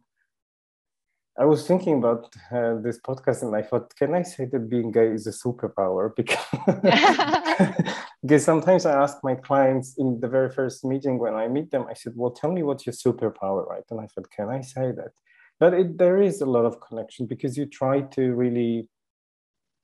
I 1.39 1.45
was 1.45 1.67
thinking 1.67 1.99
about 1.99 2.35
uh, 2.51 2.81
this 2.81 2.99
podcast 2.99 3.43
and 3.43 3.55
I 3.55 3.61
thought, 3.61 3.95
can 3.95 4.15
I 4.15 4.23
say 4.23 4.45
that 4.45 4.69
being 4.69 4.91
gay 4.91 5.09
is 5.09 5.27
a 5.27 5.31
superpower? 5.31 6.09
Because, 6.15 6.43
because 8.23 8.43
sometimes 8.43 8.87
I 8.87 8.99
ask 8.99 9.17
my 9.23 9.35
clients 9.35 9.99
in 9.99 10.19
the 10.19 10.27
very 10.27 10.49
first 10.49 10.83
meeting 10.83 11.19
when 11.19 11.35
I 11.35 11.47
meet 11.47 11.69
them, 11.69 11.85
I 11.87 11.93
said, 11.93 12.13
well, 12.15 12.31
tell 12.31 12.51
me 12.51 12.63
what's 12.63 12.87
your 12.87 12.93
superpower, 12.93 13.67
right? 13.67 13.83
And 13.91 14.01
I 14.01 14.07
thought, 14.07 14.31
can 14.35 14.49
I 14.49 14.61
say 14.61 14.91
that? 14.93 15.11
But 15.59 15.73
it, 15.73 15.97
there 15.97 16.21
is 16.21 16.41
a 16.41 16.45
lot 16.45 16.65
of 16.65 16.79
connection 16.79 17.25
because 17.25 17.57
you 17.57 17.65
try 17.65 18.01
to 18.01 18.33
really 18.33 18.87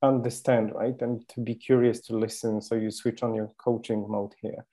understand, 0.01 0.73
right? 0.73 0.99
And 1.01 1.27
to 1.29 1.41
be 1.41 1.55
curious 1.55 2.01
to 2.01 2.17
listen. 2.17 2.61
So 2.61 2.75
you 2.75 2.91
switch 2.91 3.23
on 3.23 3.33
your 3.33 3.51
coaching 3.57 4.05
mode 4.07 4.33
here 4.41 4.65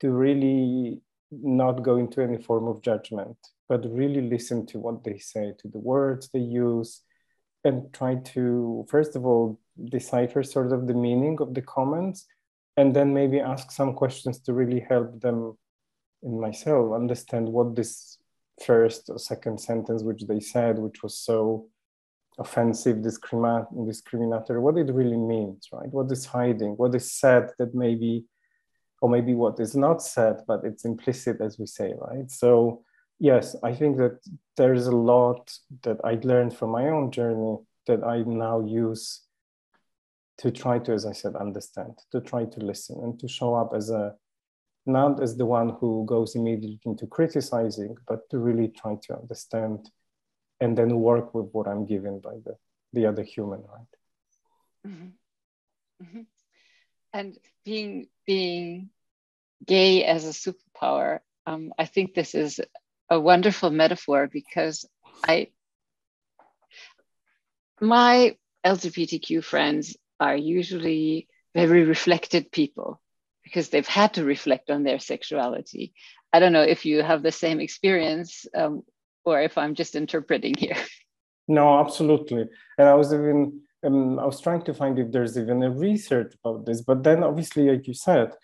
to 0.00 0.10
really 0.10 1.00
not 1.30 1.82
go 1.82 1.96
into 1.96 2.22
any 2.22 2.38
form 2.38 2.68
of 2.68 2.82
judgment 2.82 3.36
but 3.68 3.84
really 3.90 4.22
listen 4.22 4.66
to 4.66 4.78
what 4.78 5.04
they 5.04 5.18
say, 5.18 5.52
to 5.58 5.68
the 5.68 5.78
words 5.78 6.30
they 6.32 6.40
use, 6.40 7.02
and 7.64 7.92
try 7.92 8.16
to, 8.16 8.86
first 8.88 9.14
of 9.14 9.26
all, 9.26 9.60
decipher 9.90 10.42
sort 10.42 10.72
of 10.72 10.86
the 10.86 10.94
meaning 10.94 11.36
of 11.40 11.54
the 11.54 11.62
comments, 11.62 12.26
and 12.76 12.96
then 12.96 13.12
maybe 13.12 13.40
ask 13.40 13.70
some 13.70 13.92
questions 13.92 14.40
to 14.40 14.54
really 14.54 14.80
help 14.80 15.20
them 15.20 15.56
in 16.22 16.40
myself 16.40 16.94
understand 16.94 17.48
what 17.48 17.76
this 17.76 18.17
first 18.62 19.08
or 19.08 19.18
second 19.18 19.58
sentence 19.60 20.02
which 20.02 20.22
they 20.26 20.40
said, 20.40 20.78
which 20.78 21.02
was 21.02 21.18
so 21.18 21.66
offensive, 22.38 22.98
discrimin- 22.98 23.86
discriminatory, 23.86 24.60
what 24.60 24.76
it 24.76 24.92
really 24.92 25.16
means, 25.16 25.68
right? 25.72 25.90
What 25.90 26.10
is 26.12 26.24
hiding, 26.24 26.72
what 26.72 26.94
is 26.94 27.12
said 27.12 27.50
that 27.58 27.74
maybe, 27.74 28.24
or 29.00 29.08
maybe 29.08 29.34
what 29.34 29.58
is 29.58 29.74
not 29.74 30.02
said, 30.02 30.42
but 30.46 30.64
it's 30.64 30.84
implicit, 30.84 31.40
as 31.40 31.58
we 31.58 31.66
say, 31.66 31.94
right? 31.98 32.30
So 32.30 32.84
yes, 33.18 33.56
I 33.62 33.74
think 33.74 33.96
that 33.98 34.18
there's 34.56 34.86
a 34.86 34.96
lot 34.96 35.52
that 35.82 35.98
I 36.04 36.18
learned 36.22 36.56
from 36.56 36.70
my 36.70 36.88
own 36.88 37.10
journey 37.10 37.58
that 37.86 38.04
I 38.04 38.22
now 38.22 38.60
use 38.60 39.22
to 40.38 40.50
try 40.52 40.78
to, 40.78 40.92
as 40.92 41.04
I 41.04 41.12
said, 41.12 41.34
understand, 41.34 41.98
to 42.12 42.20
try 42.20 42.44
to 42.44 42.60
listen 42.60 43.00
and 43.02 43.18
to 43.18 43.26
show 43.26 43.54
up 43.54 43.72
as 43.74 43.90
a 43.90 44.14
not 44.88 45.22
as 45.22 45.36
the 45.36 45.46
one 45.46 45.70
who 45.80 46.04
goes 46.06 46.34
immediately 46.34 46.80
into 46.84 47.06
criticizing, 47.06 47.96
but 48.06 48.28
to 48.30 48.38
really 48.38 48.68
try 48.68 48.96
to 49.02 49.16
understand 49.16 49.90
and 50.60 50.76
then 50.76 50.98
work 50.98 51.34
with 51.34 51.48
what 51.52 51.68
I'm 51.68 51.86
given 51.86 52.20
by 52.20 52.34
the, 52.44 52.56
the 52.92 53.06
other 53.06 53.22
human, 53.22 53.60
right? 53.60 53.94
Mm-hmm. 54.86 56.04
Mm-hmm. 56.04 56.20
And 57.12 57.38
being 57.64 58.08
being 58.26 58.90
gay 59.64 60.04
as 60.04 60.24
a 60.24 60.52
superpower, 60.52 61.20
um, 61.46 61.72
I 61.78 61.86
think 61.86 62.14
this 62.14 62.34
is 62.34 62.60
a 63.10 63.18
wonderful 63.18 63.70
metaphor 63.70 64.28
because 64.30 64.86
I 65.26 65.48
my 67.80 68.36
LGBTQ 68.64 69.42
friends 69.44 69.96
are 70.20 70.36
usually 70.36 71.28
very 71.54 71.84
reflected 71.84 72.50
people 72.52 73.00
because 73.48 73.70
they've 73.70 73.94
had 74.00 74.14
to 74.14 74.24
reflect 74.24 74.70
on 74.70 74.82
their 74.84 74.98
sexuality. 74.98 75.94
I 76.32 76.38
don't 76.40 76.52
know 76.52 76.68
if 76.74 76.84
you 76.84 77.02
have 77.02 77.22
the 77.22 77.32
same 77.32 77.60
experience 77.60 78.46
um, 78.54 78.82
or 79.24 79.40
if 79.40 79.56
I'm 79.56 79.74
just 79.74 79.94
interpreting 79.94 80.54
here. 80.54 80.76
No, 81.50 81.80
absolutely. 81.80 82.44
And 82.76 82.88
I 82.90 82.92
was 82.92 83.10
even 83.10 83.62
um, 83.82 84.18
I 84.18 84.26
was 84.26 84.38
trying 84.38 84.64
to 84.64 84.74
find 84.74 84.98
if 84.98 85.10
there's 85.10 85.38
even 85.38 85.62
a 85.62 85.70
research 85.70 86.34
about 86.44 86.66
this, 86.66 86.82
but 86.82 87.02
then 87.04 87.24
obviously, 87.24 87.70
like 87.70 87.86
you 87.88 87.94
said, 87.94 88.34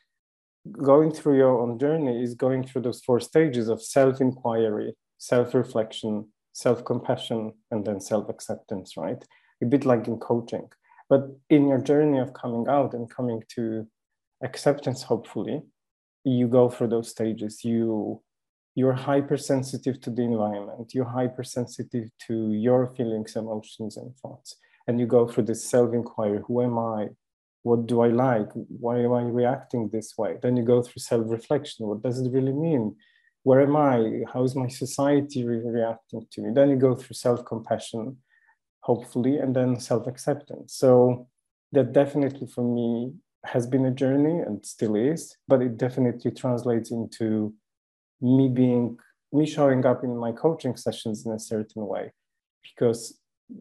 going 0.73 1.13
through 1.13 1.37
your 1.37 1.61
own 1.61 1.79
journey 1.79 2.23
is 2.23 2.35
going 2.35 2.65
through 2.65 2.81
those 2.81 3.03
four 3.03 3.21
stages 3.21 3.69
of 3.69 3.83
self 3.83 4.23
inquiry, 4.23 4.95
self 5.19 5.53
reflection, 5.53 6.29
self 6.55 6.83
compassion, 6.83 7.53
and 7.71 7.85
then 7.85 8.01
self 8.01 8.31
acceptance, 8.31 8.97
right? 8.97 9.23
A 9.63 9.67
bit 9.67 9.85
like 9.85 10.09
in 10.09 10.17
coaching. 10.17 10.69
But 11.11 11.29
in 11.51 11.69
your 11.69 11.83
journey 11.83 12.21
of 12.21 12.33
coming 12.33 12.67
out 12.69 12.95
and 12.95 13.11
coming 13.11 13.43
to 13.57 13.87
acceptance, 14.45 15.03
hopefully, 15.03 15.63
you 16.25 16.47
go 16.49 16.69
through 16.71 16.89
those 16.89 17.11
stages. 17.11 17.65
You 17.65 18.23
you're 18.77 18.93
hypersensitive 18.93 20.01
to 20.01 20.11
the 20.11 20.23
environment. 20.23 20.95
You're 20.95 21.05
hypersensitive 21.05 22.11
to 22.27 22.53
your 22.53 22.89
feelings, 22.97 23.37
emotions, 23.37 23.97
and 23.97 24.17
thoughts. 24.17 24.57
And 24.89 24.99
you 24.99 25.07
go 25.07 25.27
through 25.29 25.45
this 25.45 25.65
self-inquiry: 25.65 26.41
Who 26.47 26.63
am 26.63 26.79
I? 26.79 27.09
What 27.63 27.87
do 27.87 28.03
I 28.03 28.09
like? 28.09 28.51
Why 28.53 28.99
am 29.01 29.13
I 29.13 29.23
reacting 29.23 29.89
this 29.89 30.19
way? 30.19 30.37
Then 30.43 30.57
you 30.57 30.65
go 30.65 30.83
through 30.83 31.01
self-reflection. 31.01 31.87
What 31.87 32.03
does 32.03 32.21
it 32.21 32.31
really 32.31 32.53
mean? 32.53 32.97
Where 33.43 33.63
am 33.63 33.77
I? 33.77 34.23
How 34.33 34.43
is 34.43 34.55
my 34.55 34.69
society 34.69 35.45
re- 35.47 35.63
reacting 35.65 36.27
to 36.33 36.43
me? 36.43 36.51
Then 36.53 36.71
you 36.71 36.77
go 36.77 36.95
through 36.95 37.15
self-compassion, 37.15 38.19
hopefully, 38.81 39.39
and 39.39 39.57
then 39.57 39.81
self-acceptance. 39.81 40.75
So 40.75 41.29
that 41.73 41.93
definitely 41.93 42.47
for 42.47 42.65
me 42.65 43.15
has 43.45 43.67
been 43.67 43.87
a 43.87 43.91
journey 43.91 44.41
and 44.41 44.65
still 44.65 44.95
is, 44.97 45.37
but 45.49 45.63
it 45.63 45.77
definitely 45.77 46.31
translates 46.31 46.91
into 46.91 47.55
me 48.21 48.49
being 48.49 48.97
me 49.33 49.45
showing 49.47 49.85
up 49.85 50.05
in 50.05 50.17
my 50.17 50.31
coaching 50.33 50.77
sessions 50.77 51.27
in 51.27 51.33
a 51.33 51.39
certain 51.39 51.87
way 51.87 52.13
because 52.63 53.19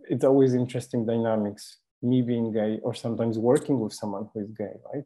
it's 0.09 0.23
always 0.23 0.53
interesting 0.53 1.05
dynamics 1.05 1.79
me 2.01 2.21
being 2.21 2.51
gay 2.51 2.79
or 2.83 2.93
sometimes 2.93 3.39
working 3.39 3.79
with 3.79 3.91
someone 3.93 4.29
who 4.33 4.41
is 4.41 4.51
gay 4.51 4.75
right? 4.93 5.03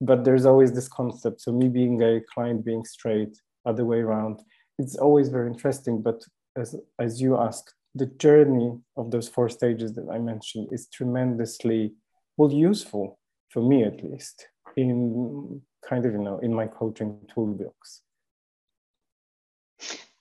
But 0.00 0.24
there's 0.24 0.46
always 0.46 0.72
this 0.72 0.88
concept 0.88 1.40
so 1.40 1.52
me 1.52 1.68
being 1.68 1.98
gay 1.98 2.22
client 2.32 2.64
being 2.64 2.84
straight 2.84 3.38
other 3.64 3.84
way 3.84 4.00
around 4.00 4.40
it's 4.78 4.96
always 4.96 5.28
very 5.28 5.46
interesting 5.46 6.02
but 6.02 6.20
as 6.56 6.74
as 6.98 7.20
you 7.20 7.36
asked 7.36 7.74
the 7.94 8.06
journey 8.06 8.72
of 8.96 9.10
those 9.10 9.28
four 9.28 9.48
stages 9.48 9.92
that 9.94 10.08
i 10.10 10.18
mentioned 10.18 10.68
is 10.72 10.88
tremendously 10.88 11.92
well 12.38 12.52
useful 12.52 13.19
for 13.50 13.62
me 13.62 13.84
at 13.84 14.02
least 14.02 14.48
in 14.76 15.60
kind 15.86 16.06
of 16.06 16.12
you 16.12 16.18
know 16.18 16.38
in 16.38 16.54
my 16.54 16.66
coaching 16.66 17.18
toolbox. 17.32 18.02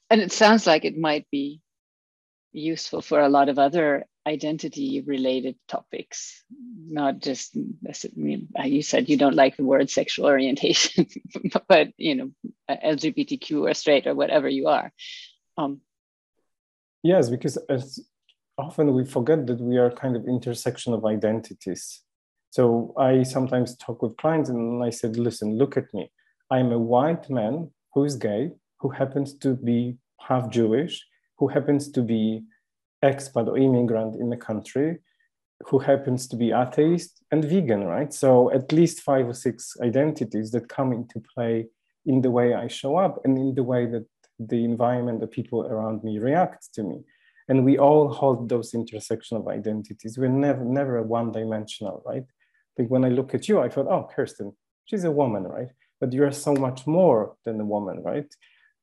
And 0.10 0.22
it 0.22 0.32
sounds 0.32 0.66
like 0.66 0.86
it 0.86 0.98
might 0.98 1.28
be 1.32 1.62
useful 2.52 3.02
for 3.02 3.22
a 3.22 3.30
lot 3.30 3.48
of 3.48 3.60
other 3.60 4.06
identity 4.28 5.02
related 5.02 5.56
topics 5.68 6.44
not 6.88 7.20
just 7.20 7.56
you 7.56 8.82
said 8.82 9.08
you 9.08 9.18
don't 9.18 9.36
like 9.36 9.56
the 9.56 9.64
word 9.64 9.90
sexual 9.90 10.26
orientation 10.26 11.08
but 11.68 11.90
you 11.98 12.16
know 12.16 12.30
lgbtq 12.70 13.62
or 13.62 13.74
straight 13.74 14.08
or 14.08 14.16
whatever 14.16 14.50
you 14.50 14.68
are. 14.68 14.92
Um, 15.58 15.82
yes 17.04 17.30
because 17.30 17.58
as 17.70 18.00
often 18.58 18.94
we 18.94 19.06
forget 19.06 19.48
that 19.48 19.62
we 19.62 19.78
are 19.78 19.92
kind 19.92 20.16
of 20.16 20.28
intersection 20.28 20.94
of 20.94 21.06
identities 21.06 22.02
so 22.50 22.94
I 22.98 23.24
sometimes 23.24 23.76
talk 23.78 24.02
with 24.02 24.18
clients 24.18 24.50
and 24.50 24.84
I 24.84 24.90
said, 24.90 25.18
listen, 25.18 25.58
look 25.58 25.78
at 25.78 25.94
me. 25.94 26.12
I'm 26.52 26.72
a 26.72 26.80
white 26.80 27.30
man 27.30 27.72
who 27.94 28.04
is 28.06 28.16
gay, 28.16 28.52
who 28.80 28.90
happens 28.90 29.34
to 29.40 29.56
be 29.56 29.98
half 30.20 30.50
Jewish, 30.50 31.06
who 31.38 31.48
happens 31.48 31.92
to 31.92 32.02
be 32.02 32.44
expat 33.04 33.48
or 33.48 33.58
immigrant 33.58 34.16
in 34.16 34.30
the 34.30 34.38
country, 34.38 35.00
who 35.68 35.80
happens 35.80 36.28
to 36.28 36.36
be 36.36 36.52
atheist 36.52 37.22
and 37.32 37.44
vegan, 37.46 37.84
right? 37.84 38.14
So 38.14 38.52
at 38.52 38.72
least 38.72 39.02
five 39.02 39.28
or 39.28 39.34
six 39.34 39.76
identities 39.82 40.52
that 40.52 40.70
come 40.70 40.92
into 40.92 41.22
play 41.34 41.68
in 42.06 42.22
the 42.22 42.32
way 42.32 42.54
I 42.54 42.68
show 42.68 42.98
up 42.98 43.20
and 43.24 43.38
in 43.38 43.56
the 43.56 43.64
way 43.64 43.86
that 43.86 44.06
the 44.40 44.64
environment, 44.64 45.20
the 45.20 45.28
people 45.28 45.68
around 45.68 46.04
me 46.04 46.18
react 46.18 46.74
to 46.74 46.84
me. 46.84 47.04
And 47.50 47.66
we 47.66 47.78
all 47.78 48.10
hold 48.10 48.48
those 48.48 48.74
intersection 48.74 49.38
of 49.38 49.48
identities. 49.48 50.18
We're 50.18 50.30
never, 50.30 50.64
never 50.64 51.02
one-dimensional, 51.04 52.04
right? 52.06 52.24
Think 52.80 52.92
when 52.92 53.04
I 53.04 53.10
look 53.10 53.36
at 53.36 53.50
you, 53.50 53.60
I 53.60 53.68
thought, 53.68 53.88
oh, 53.90 54.08
Kirsten, 54.16 54.54
she's 54.86 55.04
a 55.04 55.12
woman, 55.12 55.44
right? 55.44 55.68
But 56.00 56.14
you're 56.14 56.32
so 56.32 56.54
much 56.54 56.88
more 56.88 57.36
than 57.44 57.60
a 57.60 57.66
woman, 57.66 58.02
right? 58.04 58.34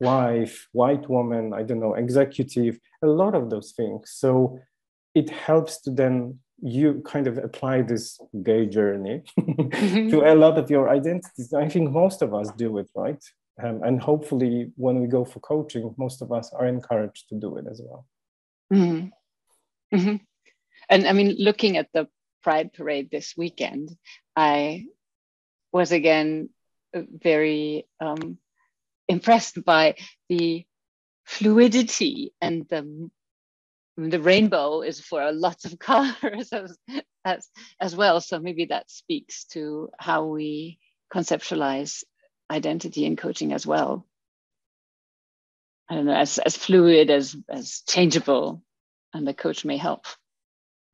Wife, 0.00 0.68
white 0.72 1.08
woman, 1.08 1.54
I 1.54 1.62
don't 1.62 1.80
know, 1.80 1.94
executive, 1.94 2.78
a 3.02 3.06
lot 3.06 3.34
of 3.34 3.48
those 3.48 3.72
things. 3.72 4.12
So 4.14 4.58
it 5.14 5.30
helps 5.30 5.80
to 5.82 5.90
then 5.90 6.40
you 6.60 7.02
kind 7.06 7.26
of 7.26 7.38
apply 7.38 7.82
this 7.82 8.20
gay 8.42 8.66
journey 8.66 9.22
mm-hmm. 9.40 10.10
to 10.10 10.30
a 10.30 10.34
lot 10.34 10.58
of 10.58 10.70
your 10.70 10.90
identities. 10.90 11.54
I 11.54 11.66
think 11.70 11.90
most 11.90 12.20
of 12.20 12.34
us 12.34 12.50
do 12.58 12.76
it, 12.76 12.90
right? 12.94 13.22
Um, 13.62 13.82
and 13.82 13.98
hopefully, 13.98 14.72
when 14.76 15.00
we 15.00 15.06
go 15.06 15.24
for 15.24 15.40
coaching, 15.40 15.94
most 15.96 16.20
of 16.20 16.30
us 16.30 16.52
are 16.52 16.66
encouraged 16.66 17.30
to 17.30 17.34
do 17.34 17.56
it 17.56 17.64
as 17.70 17.80
well. 17.82 18.06
Mm-hmm. 18.70 19.96
Mm-hmm. 19.96 20.16
And 20.90 21.08
I 21.08 21.12
mean, 21.14 21.34
looking 21.38 21.78
at 21.78 21.88
the 21.94 22.06
Pride 22.46 22.72
Parade 22.72 23.10
this 23.10 23.34
weekend, 23.36 23.90
I 24.36 24.84
was 25.72 25.90
again 25.90 26.50
very 26.94 27.88
um, 27.98 28.38
impressed 29.08 29.64
by 29.64 29.96
the 30.28 30.64
fluidity 31.24 32.34
and 32.40 32.64
the 32.68 33.10
the 33.96 34.20
rainbow 34.20 34.82
is 34.82 35.00
for 35.00 35.32
lots 35.32 35.64
of 35.64 35.76
colors 35.80 36.52
as, 36.52 36.78
as 37.24 37.48
as 37.80 37.96
well. 37.96 38.20
So 38.20 38.38
maybe 38.38 38.66
that 38.66 38.92
speaks 38.92 39.46
to 39.46 39.90
how 39.98 40.26
we 40.26 40.78
conceptualize 41.12 42.04
identity 42.48 43.06
in 43.06 43.16
coaching 43.16 43.54
as 43.54 43.66
well. 43.66 44.06
I 45.90 45.96
don't 45.96 46.06
know 46.06 46.14
as, 46.14 46.38
as 46.38 46.56
fluid 46.56 47.10
as 47.10 47.34
as 47.48 47.82
changeable 47.88 48.62
and 49.12 49.26
the 49.26 49.34
coach 49.34 49.64
may 49.64 49.78
help. 49.78 50.06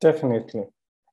Definitely 0.01 0.65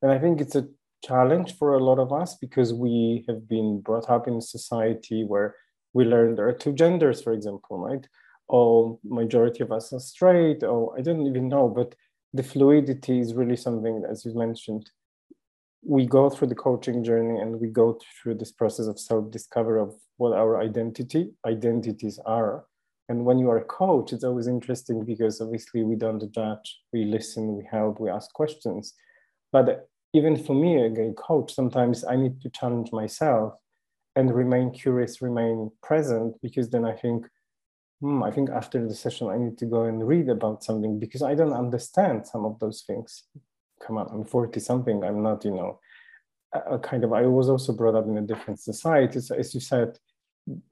and 0.01 0.11
I 0.11 0.19
think 0.19 0.41
it's 0.41 0.55
a 0.55 0.67
challenge 1.03 1.57
for 1.57 1.75
a 1.75 1.83
lot 1.83 1.99
of 1.99 2.11
us 2.11 2.35
because 2.35 2.73
we 2.73 3.23
have 3.27 3.47
been 3.47 3.81
brought 3.81 4.09
up 4.09 4.27
in 4.27 4.35
a 4.35 4.41
society 4.41 5.23
where 5.23 5.55
we 5.93 6.05
learn 6.05 6.35
there 6.35 6.47
are 6.47 6.53
two 6.53 6.73
genders, 6.73 7.21
for 7.21 7.33
example, 7.33 7.79
right? 7.79 8.07
Or 8.47 8.99
majority 9.03 9.63
of 9.63 9.71
us 9.71 9.93
are 9.93 9.99
straight, 9.99 10.63
or 10.63 10.97
I 10.97 11.01
don't 11.01 11.25
even 11.25 11.47
know, 11.47 11.67
but 11.67 11.95
the 12.33 12.43
fluidity 12.43 13.19
is 13.19 13.33
really 13.33 13.55
something, 13.55 14.03
as 14.09 14.25
you 14.25 14.35
mentioned, 14.35 14.89
we 15.83 16.05
go 16.05 16.29
through 16.29 16.49
the 16.49 16.55
coaching 16.55 17.03
journey 17.03 17.39
and 17.39 17.59
we 17.59 17.69
go 17.69 17.97
through 18.21 18.35
this 18.35 18.51
process 18.51 18.87
of 18.87 18.99
self-discovery 18.99 19.81
of 19.81 19.95
what 20.17 20.33
our 20.33 20.61
identity 20.61 21.31
identities 21.45 22.19
are. 22.25 22.65
And 23.07 23.25
when 23.25 23.39
you 23.39 23.49
are 23.49 23.57
a 23.57 23.63
coach, 23.65 24.13
it's 24.13 24.23
always 24.23 24.47
interesting 24.47 25.03
because 25.05 25.41
obviously 25.41 25.83
we 25.83 25.95
don't 25.95 26.31
judge, 26.31 26.81
we 26.93 27.05
listen, 27.05 27.55
we 27.57 27.65
help, 27.69 27.99
we 27.99 28.09
ask 28.09 28.31
questions. 28.33 28.93
But 29.51 29.88
even 30.13 30.35
for 30.35 30.55
me, 30.55 30.81
a 30.83 30.89
gay 30.89 31.13
coach, 31.15 31.53
sometimes 31.53 32.03
I 32.03 32.15
need 32.15 32.41
to 32.41 32.49
challenge 32.49 32.91
myself 32.91 33.53
and 34.15 34.33
remain 34.33 34.71
curious, 34.71 35.21
remain 35.21 35.71
present, 35.83 36.35
because 36.41 36.69
then 36.69 36.83
I 36.83 36.93
think, 36.93 37.27
hmm, 38.01 38.23
I 38.23 38.31
think 38.31 38.49
after 38.49 38.85
the 38.87 38.95
session, 38.95 39.29
I 39.29 39.37
need 39.37 39.57
to 39.59 39.65
go 39.65 39.83
and 39.83 40.07
read 40.07 40.29
about 40.29 40.63
something 40.63 40.99
because 40.99 41.21
I 41.21 41.35
don't 41.35 41.53
understand 41.53 42.25
some 42.25 42.43
of 42.43 42.57
those 42.59 42.83
things. 42.87 43.23
Come 43.85 43.97
on, 43.97 44.09
I'm 44.11 44.25
40 44.25 44.59
something. 44.59 45.03
I'm 45.03 45.21
not, 45.21 45.45
you 45.45 45.51
know, 45.51 45.79
a 46.53 46.79
kind 46.79 47.03
of, 47.03 47.13
I 47.13 47.27
was 47.27 47.47
also 47.47 47.71
brought 47.71 47.95
up 47.95 48.07
in 48.07 48.17
a 48.17 48.21
different 48.21 48.59
society. 48.59 49.19
So 49.19 49.35
as 49.35 49.53
you 49.53 49.61
said, 49.61 49.99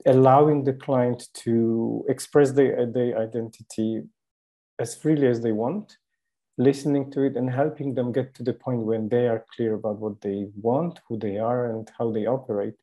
allowing 0.04 0.64
the 0.64 0.72
client 0.72 1.28
to 1.34 2.04
express 2.08 2.50
their, 2.50 2.86
their 2.86 3.16
identity 3.18 4.02
as 4.80 4.96
freely 4.96 5.28
as 5.28 5.40
they 5.40 5.52
want 5.52 5.96
listening 6.58 7.10
to 7.12 7.22
it 7.22 7.36
and 7.36 7.48
helping 7.48 7.94
them 7.94 8.12
get 8.12 8.34
to 8.34 8.42
the 8.42 8.52
point 8.52 8.80
when 8.80 9.08
they 9.08 9.28
are 9.28 9.46
clear 9.54 9.74
about 9.74 9.98
what 9.98 10.20
they 10.20 10.48
want, 10.60 11.00
who 11.08 11.16
they 11.16 11.38
are, 11.38 11.70
and 11.70 11.90
how 11.96 12.10
they 12.10 12.26
operate. 12.26 12.74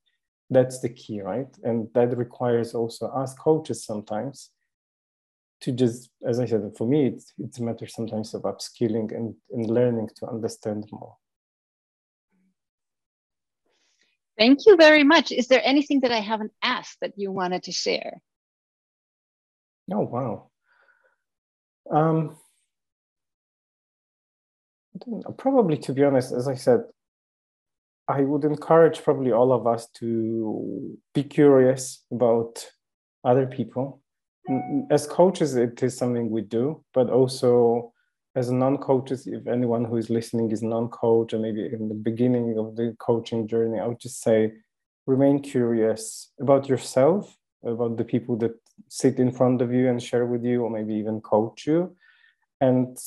That's 0.49 0.79
the 0.79 0.89
key, 0.89 1.21
right? 1.21 1.47
And 1.63 1.89
that 1.93 2.17
requires 2.17 2.73
also 2.73 3.07
us 3.07 3.33
coaches 3.33 3.83
sometimes 3.83 4.51
to 5.61 5.71
just, 5.71 6.09
as 6.25 6.39
I 6.39 6.45
said, 6.45 6.71
for 6.77 6.87
me, 6.87 7.07
it's, 7.07 7.33
it's 7.37 7.59
a 7.59 7.63
matter 7.63 7.87
sometimes 7.87 8.33
of 8.33 8.43
upskilling 8.43 9.15
and, 9.15 9.35
and 9.51 9.69
learning 9.69 10.09
to 10.17 10.27
understand 10.27 10.85
more. 10.91 11.17
Thank 14.37 14.59
you 14.65 14.75
very 14.75 15.03
much. 15.03 15.31
Is 15.31 15.47
there 15.47 15.61
anything 15.63 16.01
that 16.01 16.11
I 16.11 16.19
haven't 16.19 16.51
asked 16.61 16.99
that 17.01 17.13
you 17.17 17.31
wanted 17.31 17.63
to 17.63 17.71
share? 17.71 18.21
Oh, 19.91 20.01
wow. 20.01 20.49
Um, 21.89 22.37
Probably, 25.37 25.77
to 25.77 25.93
be 25.93 26.03
honest, 26.03 26.31
as 26.31 26.47
I 26.47 26.55
said, 26.55 26.81
I 28.07 28.21
would 28.21 28.43
encourage 28.43 29.03
probably 29.03 29.31
all 29.31 29.51
of 29.51 29.65
us 29.65 29.87
to 29.95 30.97
be 31.13 31.23
curious 31.23 32.05
about 32.11 32.65
other 33.23 33.47
people. 33.47 34.01
As 34.91 35.07
coaches, 35.07 35.55
it 35.55 35.81
is 35.81 35.97
something 35.97 36.29
we 36.29 36.41
do, 36.41 36.83
but 36.93 37.09
also 37.09 37.93
as 38.35 38.51
non-coaches, 38.51 39.27
if 39.27 39.47
anyone 39.47 39.85
who 39.85 39.97
is 39.97 40.09
listening 40.09 40.51
is 40.51 40.61
non-coach 40.61 41.33
or 41.33 41.39
maybe 41.39 41.65
in 41.65 41.89
the 41.89 41.95
beginning 41.95 42.57
of 42.59 42.75
the 42.75 42.95
coaching 42.99 43.47
journey, 43.47 43.79
I 43.79 43.87
would 43.87 43.99
just 43.99 44.21
say 44.21 44.51
remain 45.07 45.39
curious 45.39 46.31
about 46.39 46.67
yourself, 46.69 47.35
about 47.63 47.97
the 47.97 48.03
people 48.03 48.35
that 48.37 48.53
sit 48.89 49.19
in 49.19 49.31
front 49.31 49.61
of 49.61 49.73
you 49.73 49.89
and 49.89 50.03
share 50.03 50.25
with 50.25 50.43
you, 50.43 50.63
or 50.63 50.69
maybe 50.69 50.93
even 50.95 51.21
coach 51.21 51.65
you. 51.65 51.95
And 52.61 52.97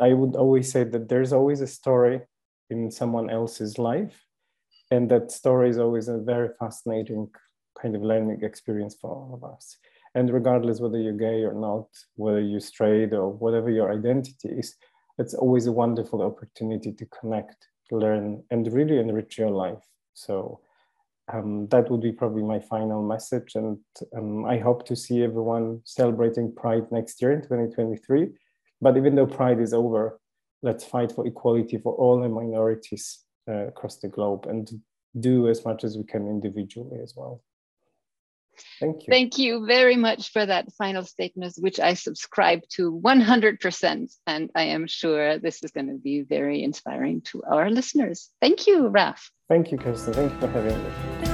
I 0.00 0.12
would 0.14 0.36
always 0.36 0.70
say 0.70 0.84
that 0.84 1.08
there's 1.08 1.32
always 1.32 1.60
a 1.60 1.66
story 1.66 2.20
in 2.70 2.90
someone 2.90 3.30
else's 3.30 3.78
life, 3.78 4.24
and 4.90 5.10
that 5.10 5.30
story 5.30 5.70
is 5.70 5.78
always 5.78 6.08
a 6.08 6.18
very 6.18 6.48
fascinating 6.58 7.30
kind 7.80 7.94
of 7.94 8.02
learning 8.02 8.42
experience 8.42 8.96
for 9.00 9.10
all 9.10 9.34
of 9.34 9.44
us. 9.44 9.76
And 10.14 10.32
regardless 10.32 10.80
whether 10.80 10.98
you're 10.98 11.12
gay 11.12 11.42
or 11.42 11.54
not, 11.54 11.86
whether 12.14 12.40
you're 12.40 12.60
straight 12.60 13.12
or 13.12 13.30
whatever 13.30 13.68
your 13.70 13.92
identity 13.92 14.48
is, 14.48 14.76
it's 15.18 15.34
always 15.34 15.66
a 15.66 15.72
wonderful 15.72 16.22
opportunity 16.22 16.92
to 16.92 17.06
connect, 17.06 17.68
learn, 17.90 18.42
and 18.50 18.72
really 18.72 18.98
enrich 18.98 19.38
your 19.38 19.50
life. 19.50 19.84
So 20.14 20.60
um, 21.32 21.66
that 21.68 21.90
would 21.90 22.00
be 22.00 22.12
probably 22.12 22.42
my 22.42 22.60
final 22.60 23.02
message. 23.02 23.54
And 23.54 23.78
um, 24.16 24.44
I 24.44 24.58
hope 24.58 24.86
to 24.86 24.96
see 24.96 25.22
everyone 25.22 25.80
celebrating 25.84 26.54
Pride 26.54 26.90
next 26.92 27.20
year 27.20 27.32
in 27.32 27.42
2023. 27.42 28.30
But 28.84 28.98
even 28.98 29.14
though 29.14 29.26
Pride 29.26 29.60
is 29.60 29.72
over, 29.72 30.20
let's 30.62 30.84
fight 30.84 31.10
for 31.10 31.26
equality 31.26 31.78
for 31.78 31.94
all 31.94 32.20
the 32.20 32.28
minorities 32.28 33.24
uh, 33.48 33.68
across 33.68 33.96
the 33.96 34.08
globe 34.08 34.44
and 34.46 34.70
do 35.18 35.48
as 35.48 35.64
much 35.64 35.84
as 35.84 35.96
we 35.96 36.04
can 36.04 36.28
individually 36.28 36.98
as 37.02 37.14
well. 37.16 37.42
Thank 38.80 38.96
you. 39.00 39.06
Thank 39.10 39.38
you 39.38 39.64
very 39.66 39.96
much 39.96 40.32
for 40.32 40.44
that 40.44 40.70
final 40.74 41.02
statement, 41.02 41.54
which 41.58 41.80
I 41.80 41.94
subscribe 41.94 42.60
to 42.76 43.00
100%. 43.02 44.14
And 44.26 44.50
I 44.54 44.64
am 44.64 44.86
sure 44.86 45.38
this 45.38 45.64
is 45.64 45.70
going 45.70 45.88
to 45.88 45.98
be 45.98 46.20
very 46.20 46.62
inspiring 46.62 47.22
to 47.32 47.42
our 47.44 47.70
listeners. 47.70 48.28
Thank 48.42 48.66
you, 48.66 48.88
Raf. 48.88 49.30
Thank 49.48 49.72
you, 49.72 49.78
Kirsten. 49.78 50.12
Thank 50.12 50.30
you 50.30 50.40
for 50.40 50.48
having 50.48 50.76
me. 50.84 51.33